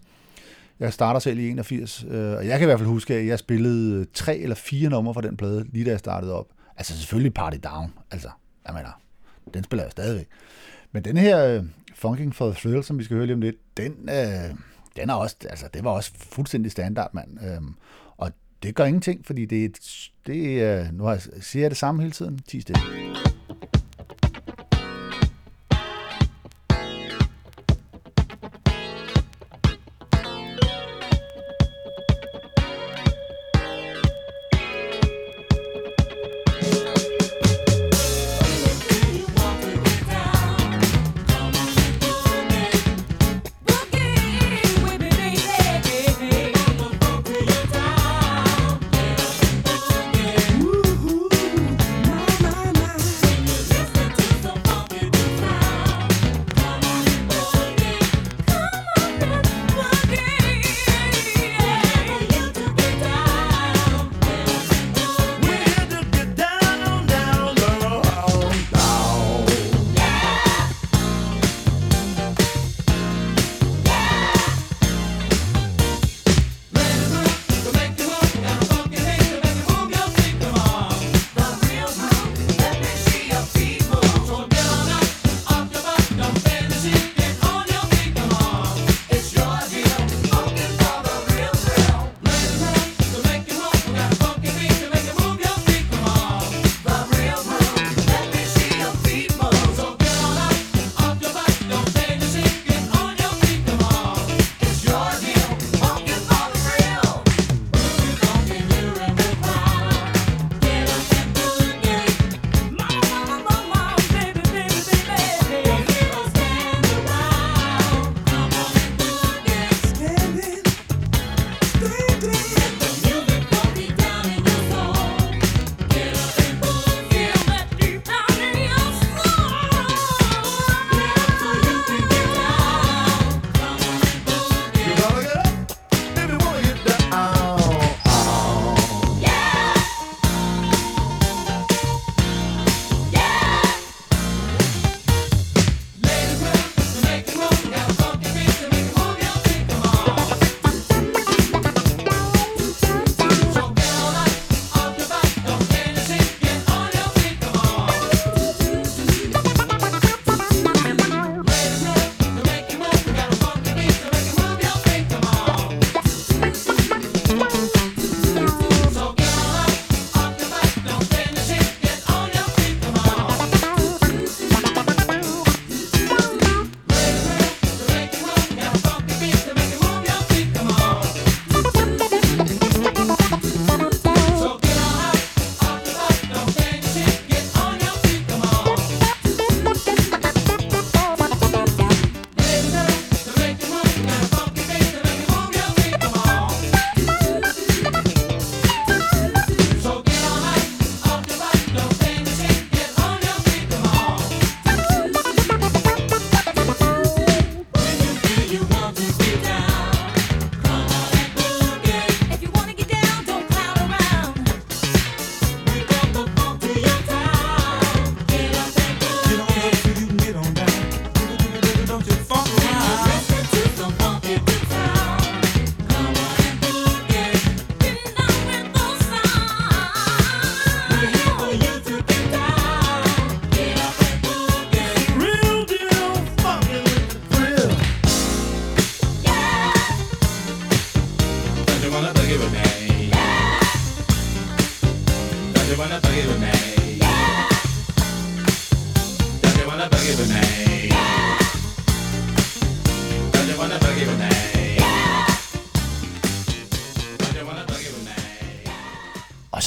[0.81, 3.39] Jeg starter selv i 81, øh, og jeg kan i hvert fald huske, at jeg
[3.39, 6.47] spillede tre eller fire numre fra den plade, lige da jeg startede op.
[6.77, 8.29] Altså selvfølgelig Party Down, altså,
[8.67, 9.01] jeg mener,
[9.55, 10.27] den spiller jeg stadigvæk.
[10.93, 11.65] Men den her øh,
[12.01, 14.55] Funking for the Thrill, som vi skal høre lige om lidt, den, øh,
[14.97, 17.39] den er også, altså, det var også fuldstændig standard, mand.
[17.47, 17.75] Øhm,
[18.17, 18.33] og
[18.63, 21.71] det gør ingenting, fordi det er, et- det er øh, nu har jeg, siger jeg
[21.71, 22.81] det samme hele tiden, 10 stille.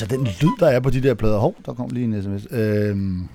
[0.04, 1.38] Altså den lyd, der er på de der plader.
[1.38, 2.48] Hov, der kom lige en sms.
[2.52, 3.28] Øhm,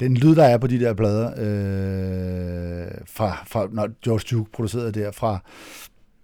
[0.00, 4.92] den lyd, der er på de der plader, øh, fra, fra, når George Duke producerede
[4.92, 5.38] der, fra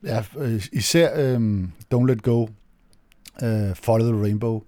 [0.04, 2.46] ja, øh, især øh, Don't Let Go,
[3.42, 4.62] øh, Follow the Rainbow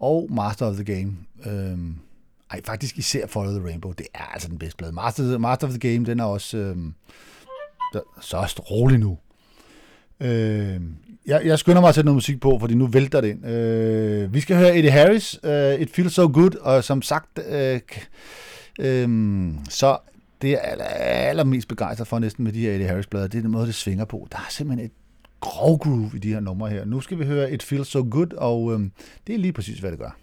[0.00, 1.16] og Master of the Game.
[1.46, 1.78] Øh,
[2.50, 3.92] Ej, faktisk især Follow the Rainbow.
[3.92, 4.92] Det er altså den bedste plade.
[4.92, 6.56] Master, Master of the Game, den er også...
[6.56, 6.76] Øh,
[8.20, 9.18] så er rolig nu.
[10.20, 10.80] Øh,
[11.26, 13.46] jeg, jeg skynder mig at sætte noget musik på, fordi nu vælter det ind.
[13.46, 17.80] Øh, vi skal høre Eddie Harris, uh, It Feels So Good, og som sagt, øh,
[17.92, 18.06] k-
[18.80, 19.96] øh, så
[20.42, 23.50] det er aller, allermest begejstret for næsten med de her Eddie Harris-blader, det er den
[23.50, 24.28] måde, det svinger på.
[24.32, 24.92] Der er simpelthen et
[25.40, 26.84] grov groove i de her numre her.
[26.84, 28.80] Nu skal vi høre It Feels So Good, og øh,
[29.26, 30.18] det er lige præcis, hvad det gør.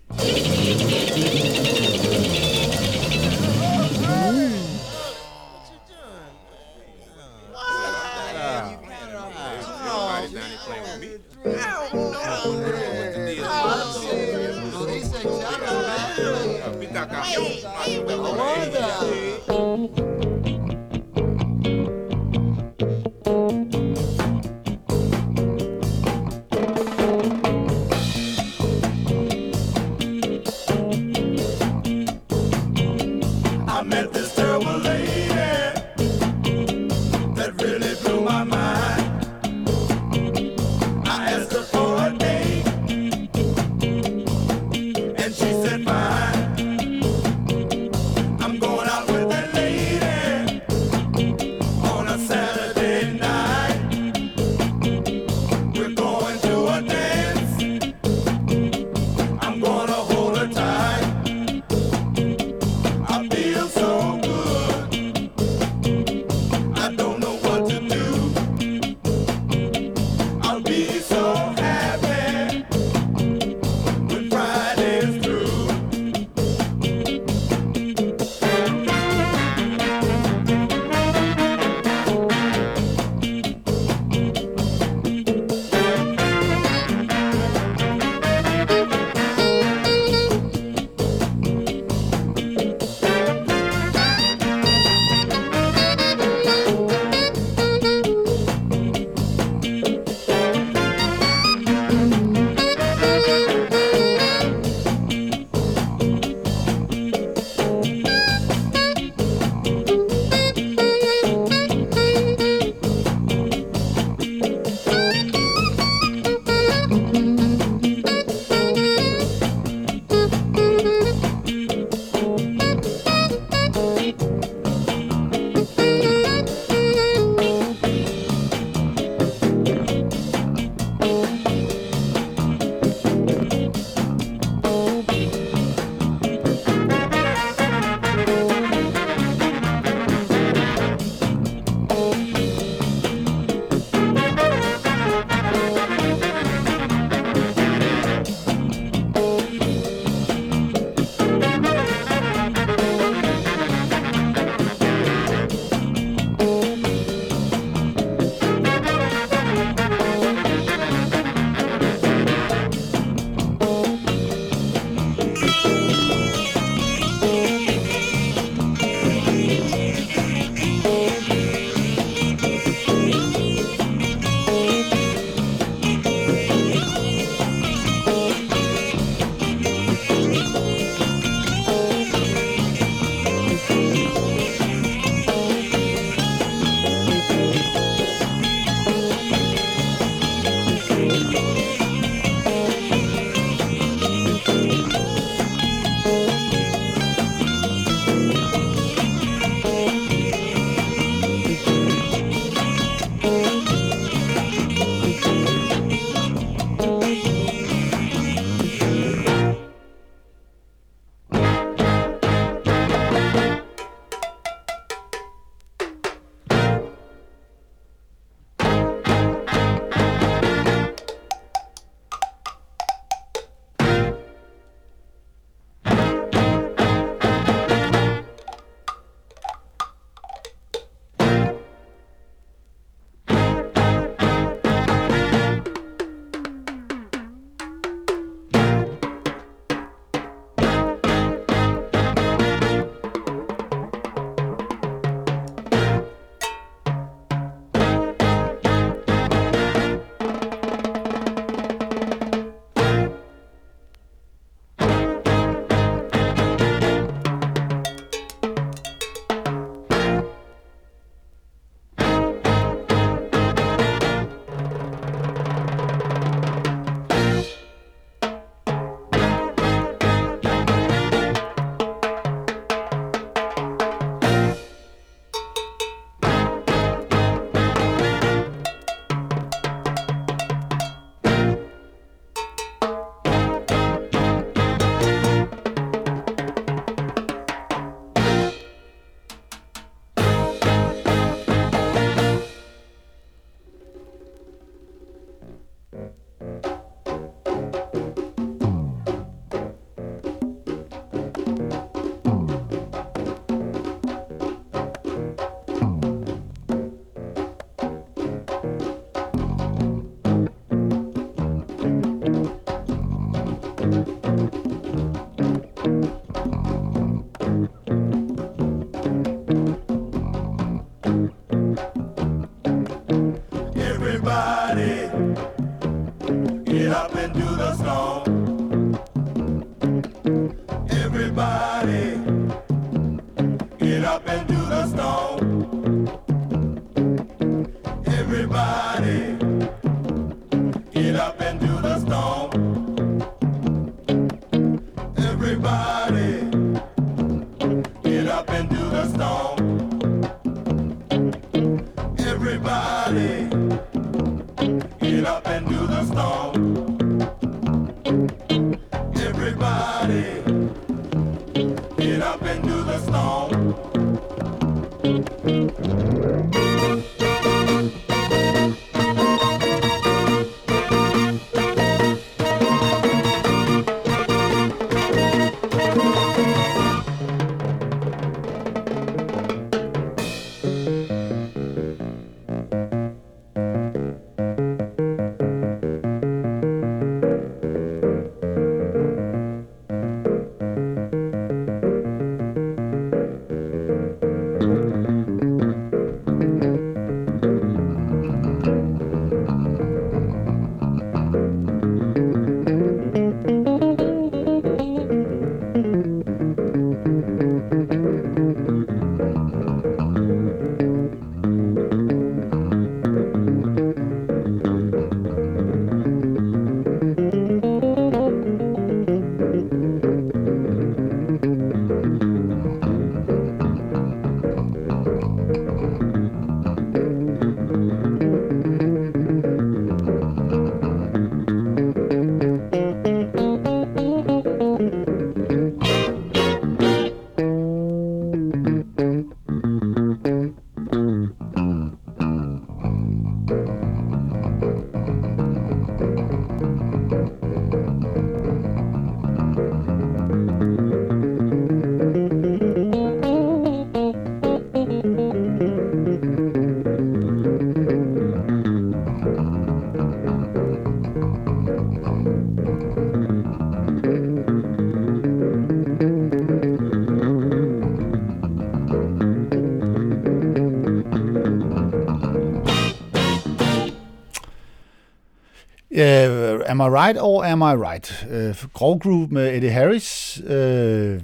[476.74, 478.28] Am I right or am I right?
[478.30, 480.42] Øh, grov Groove med Eddie Harris.
[480.48, 481.22] Øh,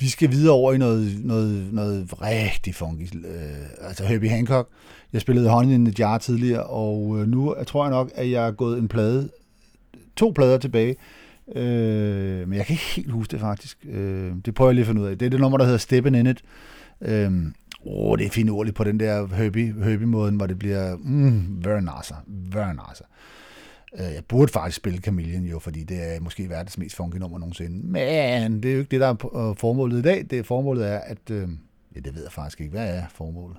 [0.00, 3.26] vi skal videre over i noget, noget, noget rigtig funky.
[3.26, 4.68] Øh, altså Herbie Hancock.
[5.12, 8.30] Jeg spillede Honey in the Jar tidligere, og øh, nu jeg tror jeg nok, at
[8.30, 9.28] jeg er gået en plade,
[10.16, 10.96] to plader tilbage.
[11.54, 13.78] Øh, men jeg kan ikke helt huske det faktisk.
[13.88, 15.18] Øh, det prøver jeg lige at finde ud af.
[15.18, 16.42] Det er det nummer, der hedder Steppin' In It.
[17.00, 17.08] Uh,
[17.86, 22.14] oh, det er finurligt på den der Herbie, Herbie-måden, hvor det bliver mm, very nice,
[22.26, 23.04] very nice.
[23.94, 27.38] Øh, jeg burde faktisk spille Chameleon jo, fordi det er måske verdens mest funky nummer
[27.38, 27.86] nogensinde.
[27.86, 30.26] Men det er jo ikke det, der er øh, formålet i dag.
[30.30, 31.30] Det formålet er, at...
[31.30, 31.48] Øh,
[31.94, 32.70] ja, det ved jeg faktisk ikke.
[32.70, 33.58] Hvad er formålet?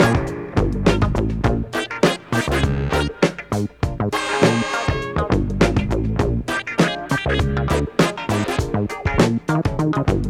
[0.00, 0.89] Thank you.
[10.06, 10.29] happen.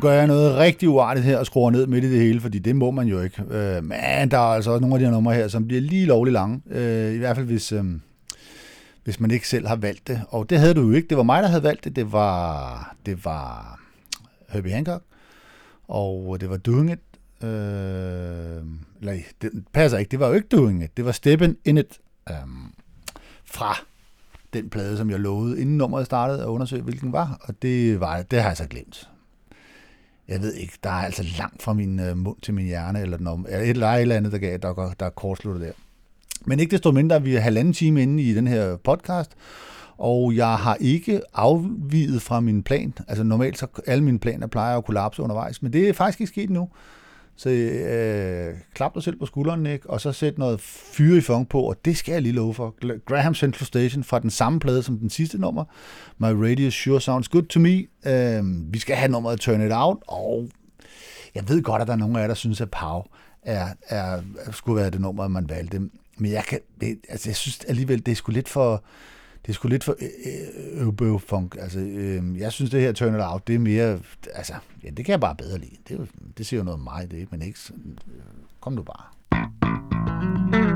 [0.00, 2.76] Gør jeg noget rigtig uartigt her og skruer ned midt i det hele, fordi det
[2.76, 3.42] må man jo ikke.
[3.50, 6.06] Øh, men der er altså også nogle af de her numre her, som bliver lige
[6.06, 6.62] lovligt lange.
[6.70, 7.84] Øh, I hvert fald hvis, øh,
[9.04, 10.22] hvis man ikke selv har valgt det.
[10.28, 11.08] Og det havde du jo ikke.
[11.08, 11.96] Det var mig, der havde valgt det.
[11.96, 13.80] Det var, det var
[14.48, 15.02] Herbie Hancock.
[15.88, 16.98] Og det var Doing It.
[17.44, 18.64] Øh,
[19.00, 20.10] eller det passer ikke.
[20.10, 20.96] Det var jo ikke Doing It.
[20.96, 21.98] Det var Steppen In It.
[22.30, 22.34] Øh,
[23.44, 23.76] fra
[24.52, 27.38] den plade, som jeg lovede, inden nummeret startede, at undersøge, hvilken var.
[27.40, 29.08] Og det, var, det har jeg så glemt
[30.30, 33.16] jeg ved ikke, der er altså langt fra min øh, mund til min hjerne, eller,
[33.16, 35.72] den, eller et eller andet, der, gav, der, går- der er kortsluttet der.
[36.46, 39.30] Men ikke desto mindre, vi er halvanden time inde i den her podcast,
[39.98, 42.94] og jeg har ikke afviget fra min plan.
[43.08, 46.30] Altså normalt, så alle mine planer plejer at kollapse undervejs, men det er faktisk ikke
[46.32, 46.68] sket nu.
[47.40, 51.48] Så øh, klap dig selv på skulderen, Nick, og så sæt noget fyre i funk
[51.48, 52.74] på, og det skal jeg lige love for.
[53.06, 55.64] Graham Central Station fra den samme plade som den sidste nummer.
[56.18, 57.86] My Radio Sure Sounds Good To Me.
[58.06, 60.48] Øh, vi skal have nummeret Turn It Out, og
[61.34, 63.02] jeg ved godt, at der er nogle af jer, der synes, at Pau
[63.42, 64.22] er, er,
[64.52, 65.78] skulle være det nummer, man valgte.
[66.18, 68.84] Men jeg, kan, det, altså, jeg synes alligevel, det er sgu lidt for...
[69.42, 71.56] Det er sgu lidt for øh, øh, funk.
[71.58, 74.00] Altså, øh, jeg synes, det her Turn It Out, det er mere...
[74.34, 74.54] Altså,
[74.84, 75.76] ja, det kan jeg bare bedre lide.
[75.88, 76.04] Det, er
[76.38, 77.98] det siger jo noget om mig, det, men ikke sådan...
[78.08, 78.22] Øh,
[78.60, 80.69] kom nu bare.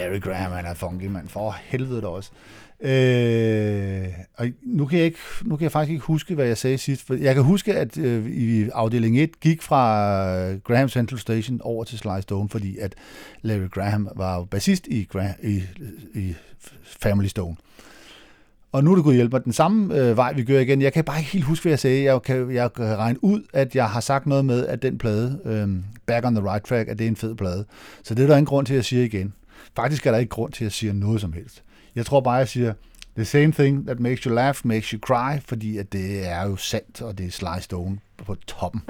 [0.00, 1.28] Larry Graham, han er funky, mand.
[1.28, 2.30] For helvede da også.
[2.82, 6.78] Øh, og nu kan, jeg ikke, nu kan jeg faktisk ikke huske, hvad jeg sagde
[6.78, 7.06] sidst.
[7.06, 11.60] For jeg kan huske, at øh, i afdeling 1 gik fra øh, Graham Central Station
[11.62, 12.94] over til Sly Stone, fordi at
[13.42, 15.08] Larry Graham var jo bassist i,
[15.42, 15.62] i,
[16.14, 16.34] i
[16.82, 17.56] Family Stone.
[18.72, 20.82] Og nu er det gået hjælpe mig den samme øh, vej, vi gør igen.
[20.82, 22.02] Jeg kan bare ikke helt huske, hvad jeg sagde.
[22.02, 25.40] Jeg kan, jeg kan regne ud, at jeg har sagt noget med, at den plade,
[25.44, 25.68] øh,
[26.06, 27.64] Back on the Right Track, at det er en fed plade.
[28.02, 29.32] Så det er der ingen grund til, at jeg siger igen.
[29.76, 31.62] Faktisk er der ikke grund til, at jeg siger noget som helst.
[31.94, 32.72] Jeg tror bare, at jeg siger,
[33.16, 36.56] the same thing that makes you laugh, makes you cry, fordi at det er jo
[36.56, 38.82] sandt, og det er Sly Stone på toppen.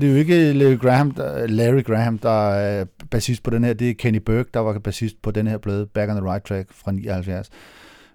[0.00, 3.72] Det jo ikke Larry Graham, der, Larry Graham, der er bassist på den her.
[3.72, 6.44] Det er Kenny Burke, der var bassist på den her plade, Back on the Right
[6.44, 7.50] Track fra 79.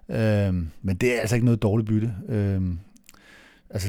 [0.08, 2.14] Øhm, men det er altså ikke noget dårligt bytte.
[2.28, 2.78] Øhm,
[3.70, 3.88] altså,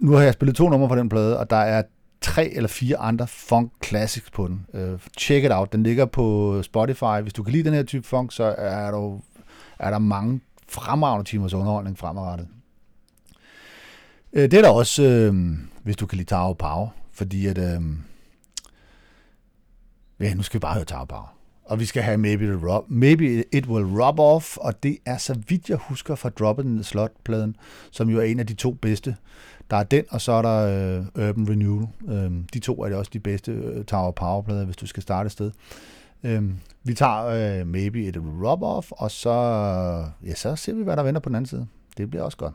[0.00, 1.82] nu har jeg spillet to numre på den plade, og der er
[2.20, 4.66] tre eller fire andre funk classics på den.
[4.74, 5.72] Øh, check it out.
[5.72, 7.22] Den ligger på Spotify.
[7.22, 9.20] Hvis du kan lide den her type funk, så er der,
[9.78, 12.48] er der mange fremragende timers underholdning fremadrettet.
[14.32, 15.34] Øh, det er der også, øh,
[15.82, 16.88] hvis du kan lide Tower Power,
[17.20, 17.80] fordi at, øh,
[20.20, 21.36] ja, nu skal vi bare høre Tower Power.
[21.64, 25.18] Og vi skal have Maybe It, rub, Maybe It Will Rub Off, og det er,
[25.18, 27.56] så vidt jeg husker, fra Drop in the Slot-pladen,
[27.90, 29.16] som jo er en af de to bedste.
[29.70, 30.58] Der er den, og så er der
[31.16, 31.88] øh, Urban Renewal.
[32.08, 35.26] Øh, de to er det også de bedste øh, Tower Power-plader, hvis du skal starte
[35.26, 35.50] et sted.
[36.22, 36.42] Øh,
[36.84, 37.24] vi tager
[37.60, 39.34] øh, Maybe It Will Rub Off, og så,
[40.26, 41.66] ja, så ser vi, hvad der venter på den anden side.
[41.96, 42.54] Det bliver også godt.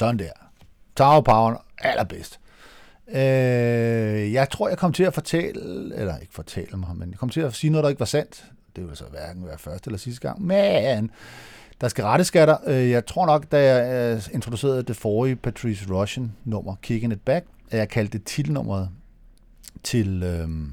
[0.00, 0.32] Sådan der.
[0.96, 2.40] Tower Power allerbedst.
[3.08, 7.28] Øh, jeg tror, jeg kom til at fortælle, eller ikke fortælle mig, men jeg kom
[7.28, 8.44] til at sige noget, der ikke var sandt.
[8.76, 10.42] Det vil så hverken være første eller sidste gang.
[10.42, 11.10] Men
[11.80, 12.56] der skal rette skatter.
[12.66, 17.20] Øh, jeg tror nok, da jeg øh, introducerede det forrige Patrice Russian nummer, Kicking It
[17.20, 18.88] Back, at jeg kaldte det titelnummeret
[19.82, 20.72] til, øhm,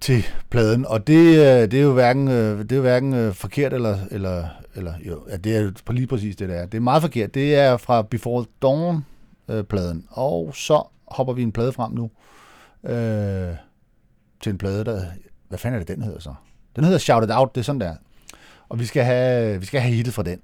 [0.00, 0.86] til pladen.
[0.86, 4.94] Og det, øh, det er jo hverken, det er jo hverken forkert eller, eller, eller
[5.06, 6.66] jo, ja, det er lige præcis det, der er.
[6.66, 7.34] Det er meget forkert.
[7.34, 9.04] Det er fra Before Dawn
[9.48, 10.06] øh, pladen.
[10.10, 12.10] Og så hopper vi en plade frem nu
[12.84, 13.54] øh,
[14.40, 15.02] til en plade, der...
[15.48, 16.34] Hvad fanden er det, den hedder så?
[16.76, 17.94] Den hedder Shout It Out, det er sådan der.
[18.68, 20.40] Og vi skal have, vi skal have hittet fra den.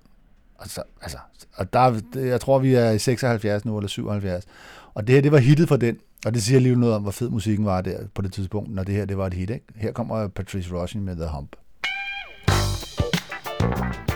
[0.60, 1.18] Altså, altså,
[1.54, 4.44] og der, jeg tror, vi er i 76 nu, eller 77.
[4.94, 5.98] Og det her, det var hittet fra den.
[6.26, 8.84] Og det siger lige noget om, hvor fed musikken var der på det tidspunkt, når
[8.84, 9.66] det her, det var et hit, ikke?
[9.74, 11.56] Her kommer Patrice Rushen med The Hump.
[13.58, 14.15] Got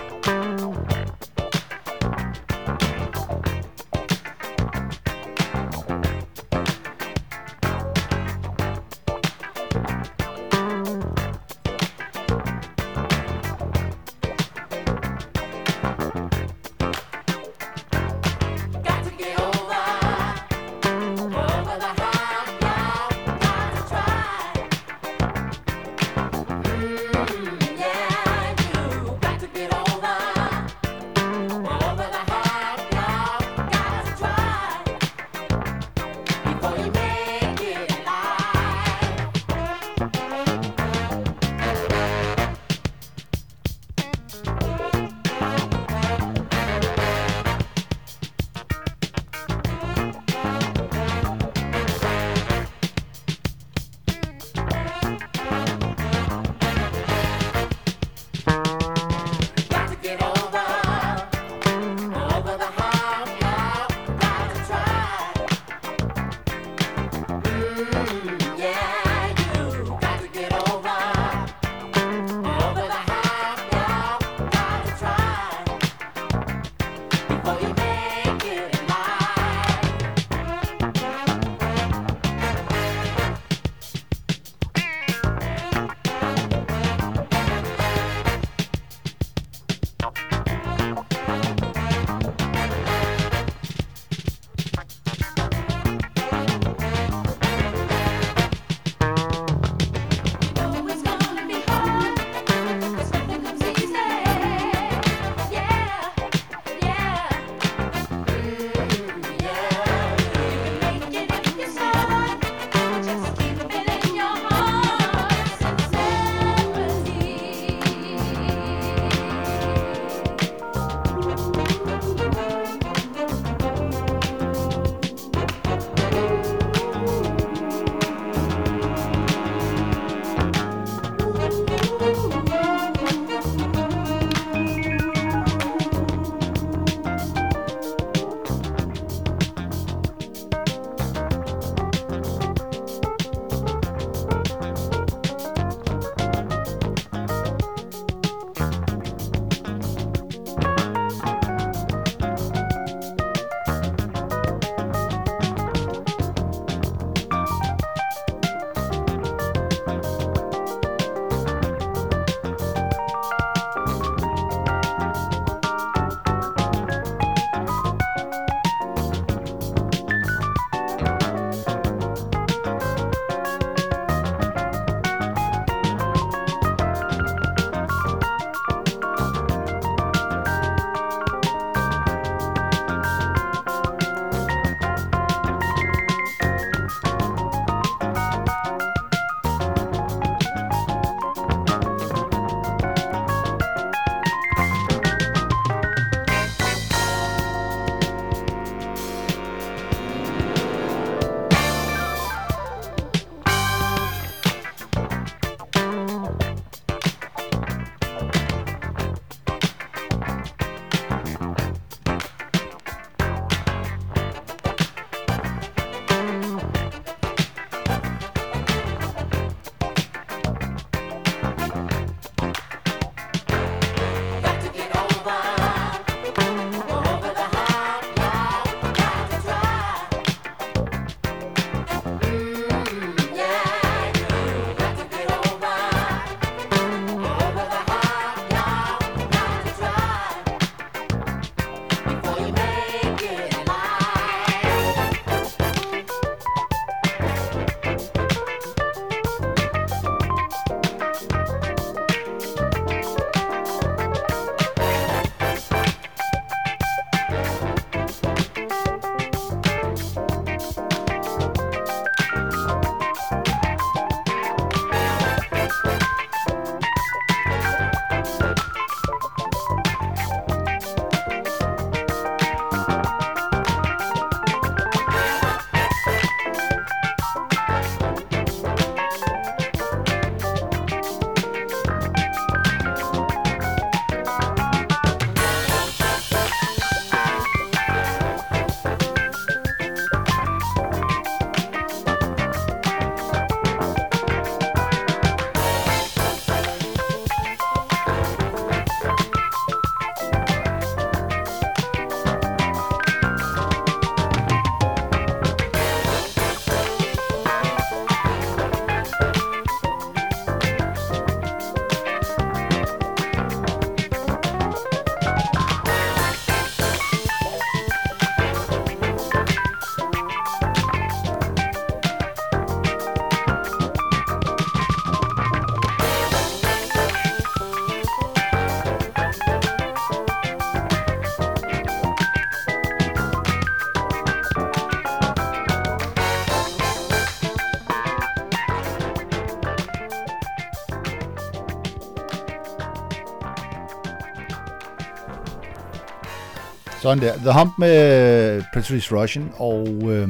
[347.10, 347.36] Sådan der.
[347.36, 350.28] The Hump med Patrice Russian, og øh,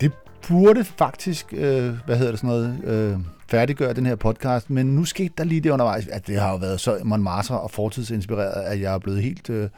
[0.00, 0.12] det
[0.48, 3.18] burde faktisk, øh, hvad hedder det sådan noget, øh,
[3.48, 6.56] færdiggøre den her podcast, men nu skete der lige det undervejs, at det har jo
[6.56, 9.68] været så Montmartre og fortidsinspireret, at jeg er blevet helt, øh,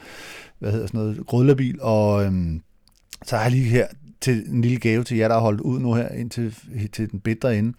[0.59, 2.33] hvad hedder sådan noget, grødlabil, og øh,
[3.25, 3.87] så har jeg lige her
[4.21, 6.55] til en lille gave til jer, der har holdt ud nu her indtil
[6.93, 7.73] til den bedre ende.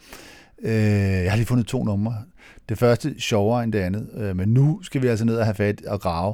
[0.61, 0.73] Øh,
[1.23, 2.15] jeg har lige fundet to numre.
[2.69, 5.55] Det første sjovere end det andet, øh, men nu skal vi altså ned og have
[5.55, 6.33] fat og grave,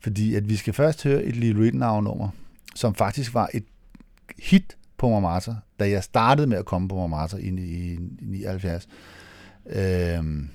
[0.00, 2.28] fordi at vi skal først høre et Lille Rittenau-nummer,
[2.74, 3.64] som faktisk var et
[4.38, 8.88] hit på Marmata, da jeg startede med at komme på Marmata i, i, i 79.
[9.66, 10.48] Øhm,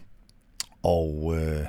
[0.83, 1.65] og øh,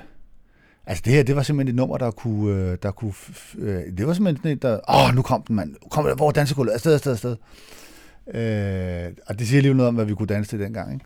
[0.87, 3.13] altså det her, det var simpelthen et nummer, der kunne, øh, der kunne
[3.59, 6.29] øh, det var simpelthen sådan et, der, åh, nu kom den, mand, kom der, hvor
[6.29, 7.37] er dansegulvet, afsted, afsted, afsted.
[8.35, 11.05] Øh, og det siger lige noget om, hvad vi kunne danse til dengang, ikke?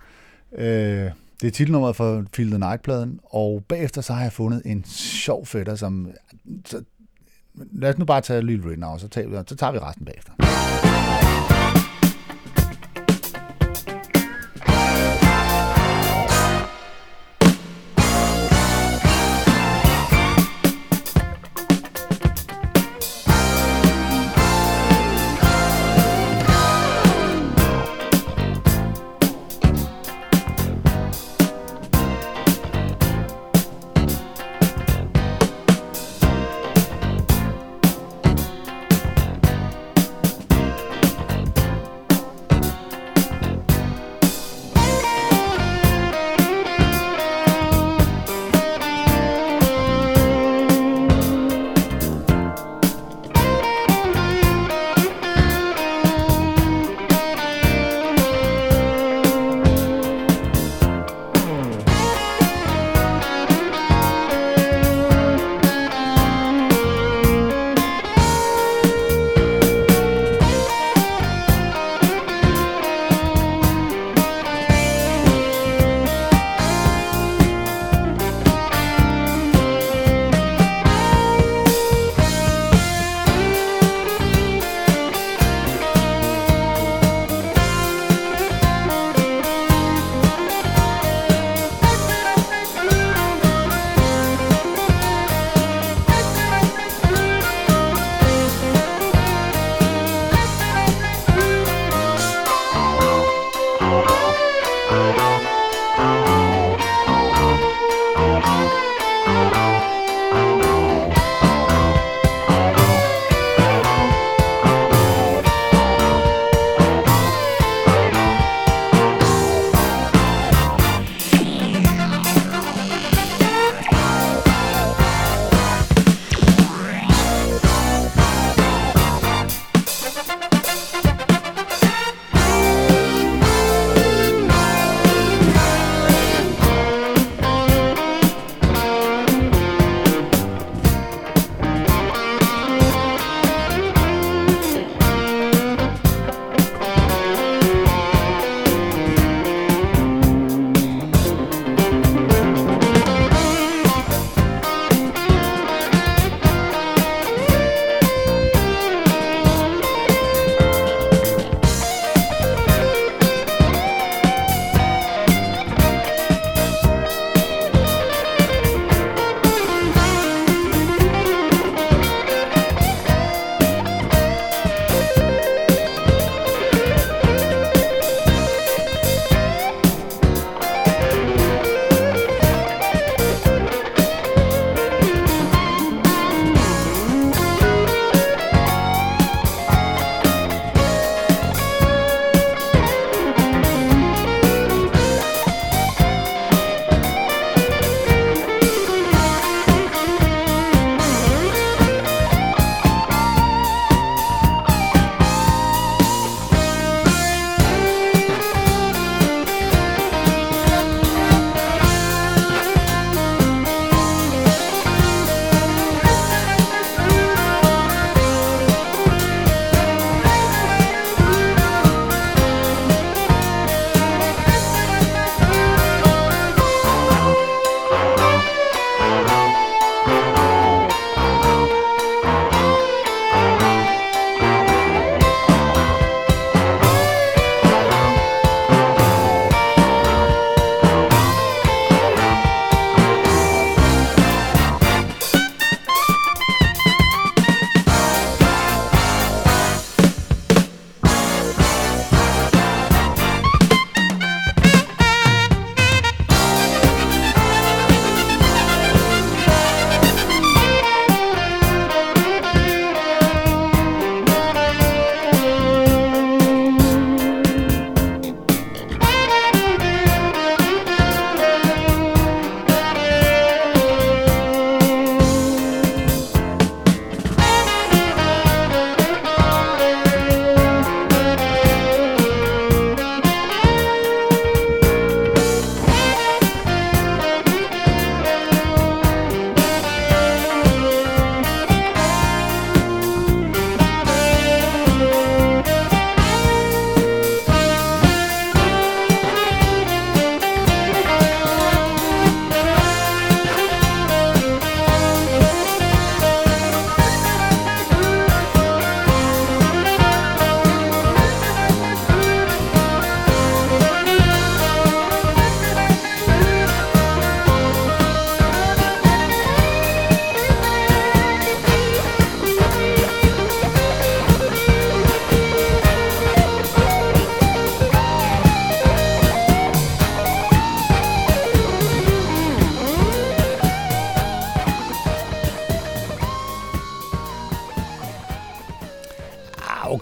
[0.53, 4.85] Øh, det er titelnummeret for Feel the Night-pladen, og bagefter så har jeg fundet en
[4.85, 6.11] sjov fætter, som...
[6.65, 6.83] Så,
[7.55, 10.88] lad os nu bare tage Lille Rittenau, så tager, vi, så tager vi resten bagefter.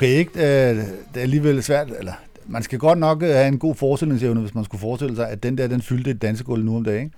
[0.07, 0.71] Okay, ikke?
[0.71, 2.13] Øh, Det er alligevel svært, eller
[2.47, 5.43] man skal godt nok øh, have en god forestillingsevne, hvis man skulle forestille sig, at
[5.43, 7.17] den der, den fyldte et dansegulv nu om dagen, ikke?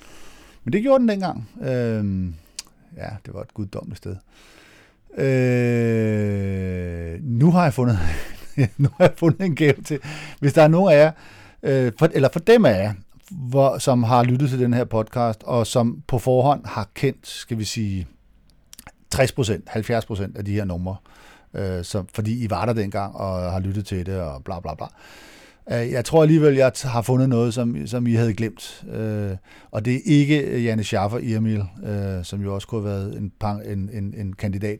[0.65, 1.49] Men det gjorde den dengang.
[1.63, 2.35] Øhm,
[2.97, 4.17] ja, det var et guddommeligt sted.
[5.25, 7.99] Øh, nu har jeg fundet
[8.79, 9.99] nu har jeg fundet en gave til.
[10.41, 11.13] Hvis der er nogen af jer,
[11.63, 12.93] øh, for, eller for dem af jer,
[13.31, 17.59] hvor, som har lyttet til den her podcast, og som på forhånd har kendt, skal
[17.59, 18.07] vi sige,
[19.15, 20.97] 60%, 70% af de her numre,
[21.55, 24.75] øh, så, fordi I var der dengang og har lyttet til det og bla bla
[24.75, 24.87] bla.
[25.71, 28.85] Øh, jeg tror alligevel, jeg har fundet noget, som, som I havde glemt.
[28.93, 29.37] Øh,
[29.71, 33.17] og det er ikke øh, Janne Schaffer Emil øh, som jo også kunne have været
[33.17, 33.33] en,
[33.65, 34.79] en, en, en kandidat.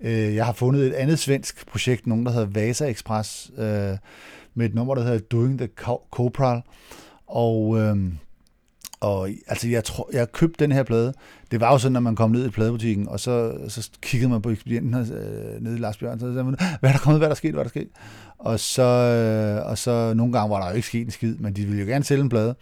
[0.00, 3.96] Øh, jeg har fundet et andet svensk projekt, nogen der hedder Vasa Express, øh,
[4.54, 5.68] med et nummer, der hedder Doing the
[6.10, 6.62] Copral.
[7.26, 7.96] Og, øh,
[9.00, 11.12] og altså, jeg tror, jeg købte den her plade.
[11.50, 14.42] Det var jo sådan, at man kom ned i pladebutikken, og så, så kiggede man
[14.42, 17.26] på ekspedienten øh, nede i Lars Bjørn, så sagde man, hvad er der kommet, hvad
[17.28, 17.88] er der sket, hvad er der sket?
[18.38, 21.52] Og så, øh, og så nogle gange var der jo ikke sket en skid, men
[21.52, 22.54] de ville jo gerne sælge en plade.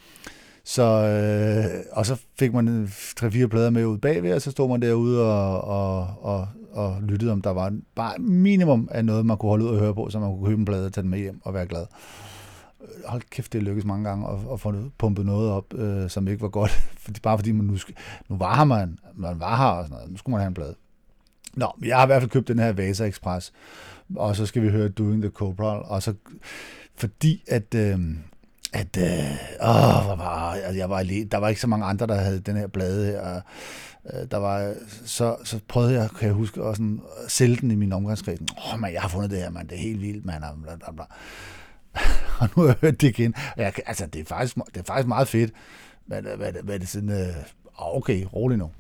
[0.65, 4.69] Så, øh, og så fik man øh, tre-fire plader med ud bagved, og så stod
[4.69, 9.37] man derude og, og, og, og lyttede, om der var bare minimum af noget, man
[9.37, 11.11] kunne holde ud og høre på, så man kunne købe en plade og tage den
[11.11, 11.87] med hjem og være glad.
[12.87, 16.29] Øh, hold kæft, det lykkedes mange gange at, at få pumpet noget op, øh, som
[16.29, 16.71] ikke var godt.
[17.05, 17.95] Fordi, bare fordi man nu, skal,
[18.29, 20.11] nu var her man, man var her og sådan noget.
[20.11, 20.75] Nu skulle man have en blad.
[21.55, 23.53] Nå, men jeg har i hvert fald købt den her Vasa Express,
[24.17, 26.15] og så skal vi høre Doing the Cobra, og så
[26.97, 27.99] fordi at, øh,
[28.73, 29.31] at øh,
[29.61, 31.29] åh, hvor var, altså, jeg var alene.
[31.29, 33.35] der var ikke så mange andre, der havde den her blade her.
[33.37, 33.43] Øh,
[34.31, 37.75] Der var, så, så prøvede jeg, kan jeg huske, at sådan, at sælge den i
[37.75, 38.41] min omgangskreds.
[38.41, 40.45] Åh, oh, man, jeg har fundet det her, man, det er helt vildt, man.
[40.45, 41.05] og Bla, bla, bla.
[42.41, 43.35] og nu har jeg hørt det igen.
[43.57, 45.53] Jeg, altså, det er, faktisk, det er faktisk meget fedt.
[46.07, 47.37] Men øh, hvad, hvad er det sådan, øh,
[47.79, 48.71] ah, okay, rolig nu.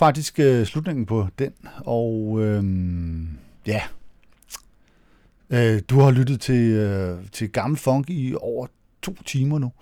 [0.00, 1.52] Var faktisk øh, slutningen på den.
[1.76, 2.64] Og øh,
[3.66, 3.82] ja,
[5.50, 8.66] øh, du har lyttet til, øh, til gammel funk i over
[9.02, 9.72] to timer nu.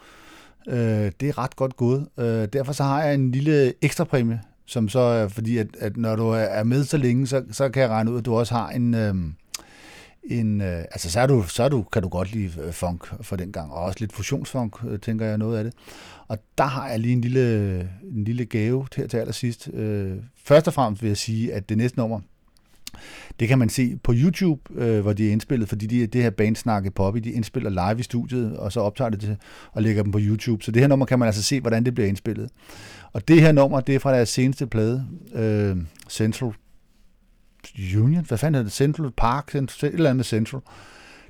[0.68, 2.08] Øh, det er ret godt gået.
[2.18, 5.96] Øh, derfor så har jeg en lille ekstra præmie, som så er fordi, at, at
[5.96, 8.54] når du er med så længe, så, så kan jeg regne ud, at du også
[8.54, 8.94] har en...
[8.94, 9.14] Øh,
[10.26, 13.24] en, øh, altså så, er du, så er du, kan du godt lide øh, funk
[13.24, 15.72] for den gang, og også lidt fusionsfunk, øh, tænker jeg noget af det.
[16.28, 19.68] Og der har jeg lige en lille, en lille gave til, til allersidst.
[19.74, 22.20] Øh, først og fremmest vil jeg sige, at det næste nummer,
[23.40, 26.30] det kan man se på YouTube, øh, hvor de er indspillet, fordi de, det her
[26.30, 29.36] band Snakke Poppy, de indspiller live i studiet, og så optager det til,
[29.72, 30.64] og lægger dem på YouTube.
[30.64, 32.50] Så det her nummer kan man altså se, hvordan det bliver indspillet.
[33.12, 35.76] Og det her nummer, det er fra deres seneste plade, øh,
[36.08, 36.52] Central
[37.96, 38.72] Union, hvad fanden hedder det?
[38.72, 40.60] Central Park, Central, et eller andet Central.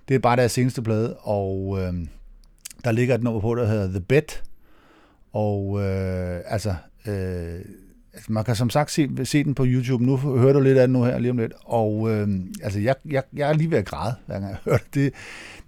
[0.09, 1.95] Det er bare deres seneste plade, og øh,
[2.85, 4.41] der ligger et nummer på, der hedder The Bed,
[5.33, 6.75] og øh, altså,
[7.07, 7.61] øh,
[8.13, 10.05] altså, man kan som sagt se, se den på YouTube.
[10.05, 11.53] Nu hører du lidt af den nu her lige om lidt.
[11.65, 12.29] Og øh,
[12.63, 15.13] altså, jeg, jeg, jeg er lige ved at græde, hver gang jeg hører det.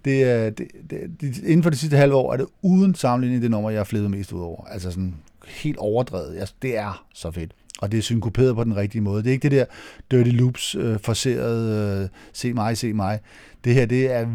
[0.05, 3.41] det, det, det, det, det inden for det sidste halve år er det uden sammenligning
[3.41, 4.65] det nummer, jeg har flippet mest ud over.
[4.65, 5.15] Altså sådan
[5.47, 6.37] helt overdrevet.
[6.37, 7.51] Altså, det er så fedt.
[7.81, 9.23] Og det er synkoperet på den rigtige måde.
[9.23, 9.65] Det er ikke det der
[10.11, 13.19] Dirty Loops øh, forseret, øh, se mig, se mig.
[13.63, 14.27] Det her, det er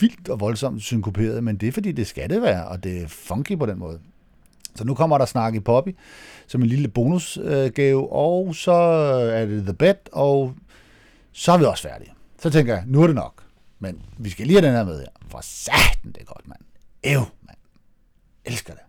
[0.00, 3.08] vildt og voldsomt synkoperet, men det er fordi, det skal det være, og det er
[3.08, 3.98] funky på den måde.
[4.74, 5.96] Så nu kommer der snak i Poppy
[6.46, 8.72] som en lille bonusgave, og så
[9.32, 10.54] er det The Bet, og
[11.32, 12.12] så er vi også færdige.
[12.42, 13.44] Så tænker jeg, nu er det nok.
[13.78, 15.06] Men vi skal lige have den her med her.
[15.28, 16.60] For satan, det er godt, mand.
[17.02, 17.58] Ev, mand.
[18.44, 18.82] Elsker det.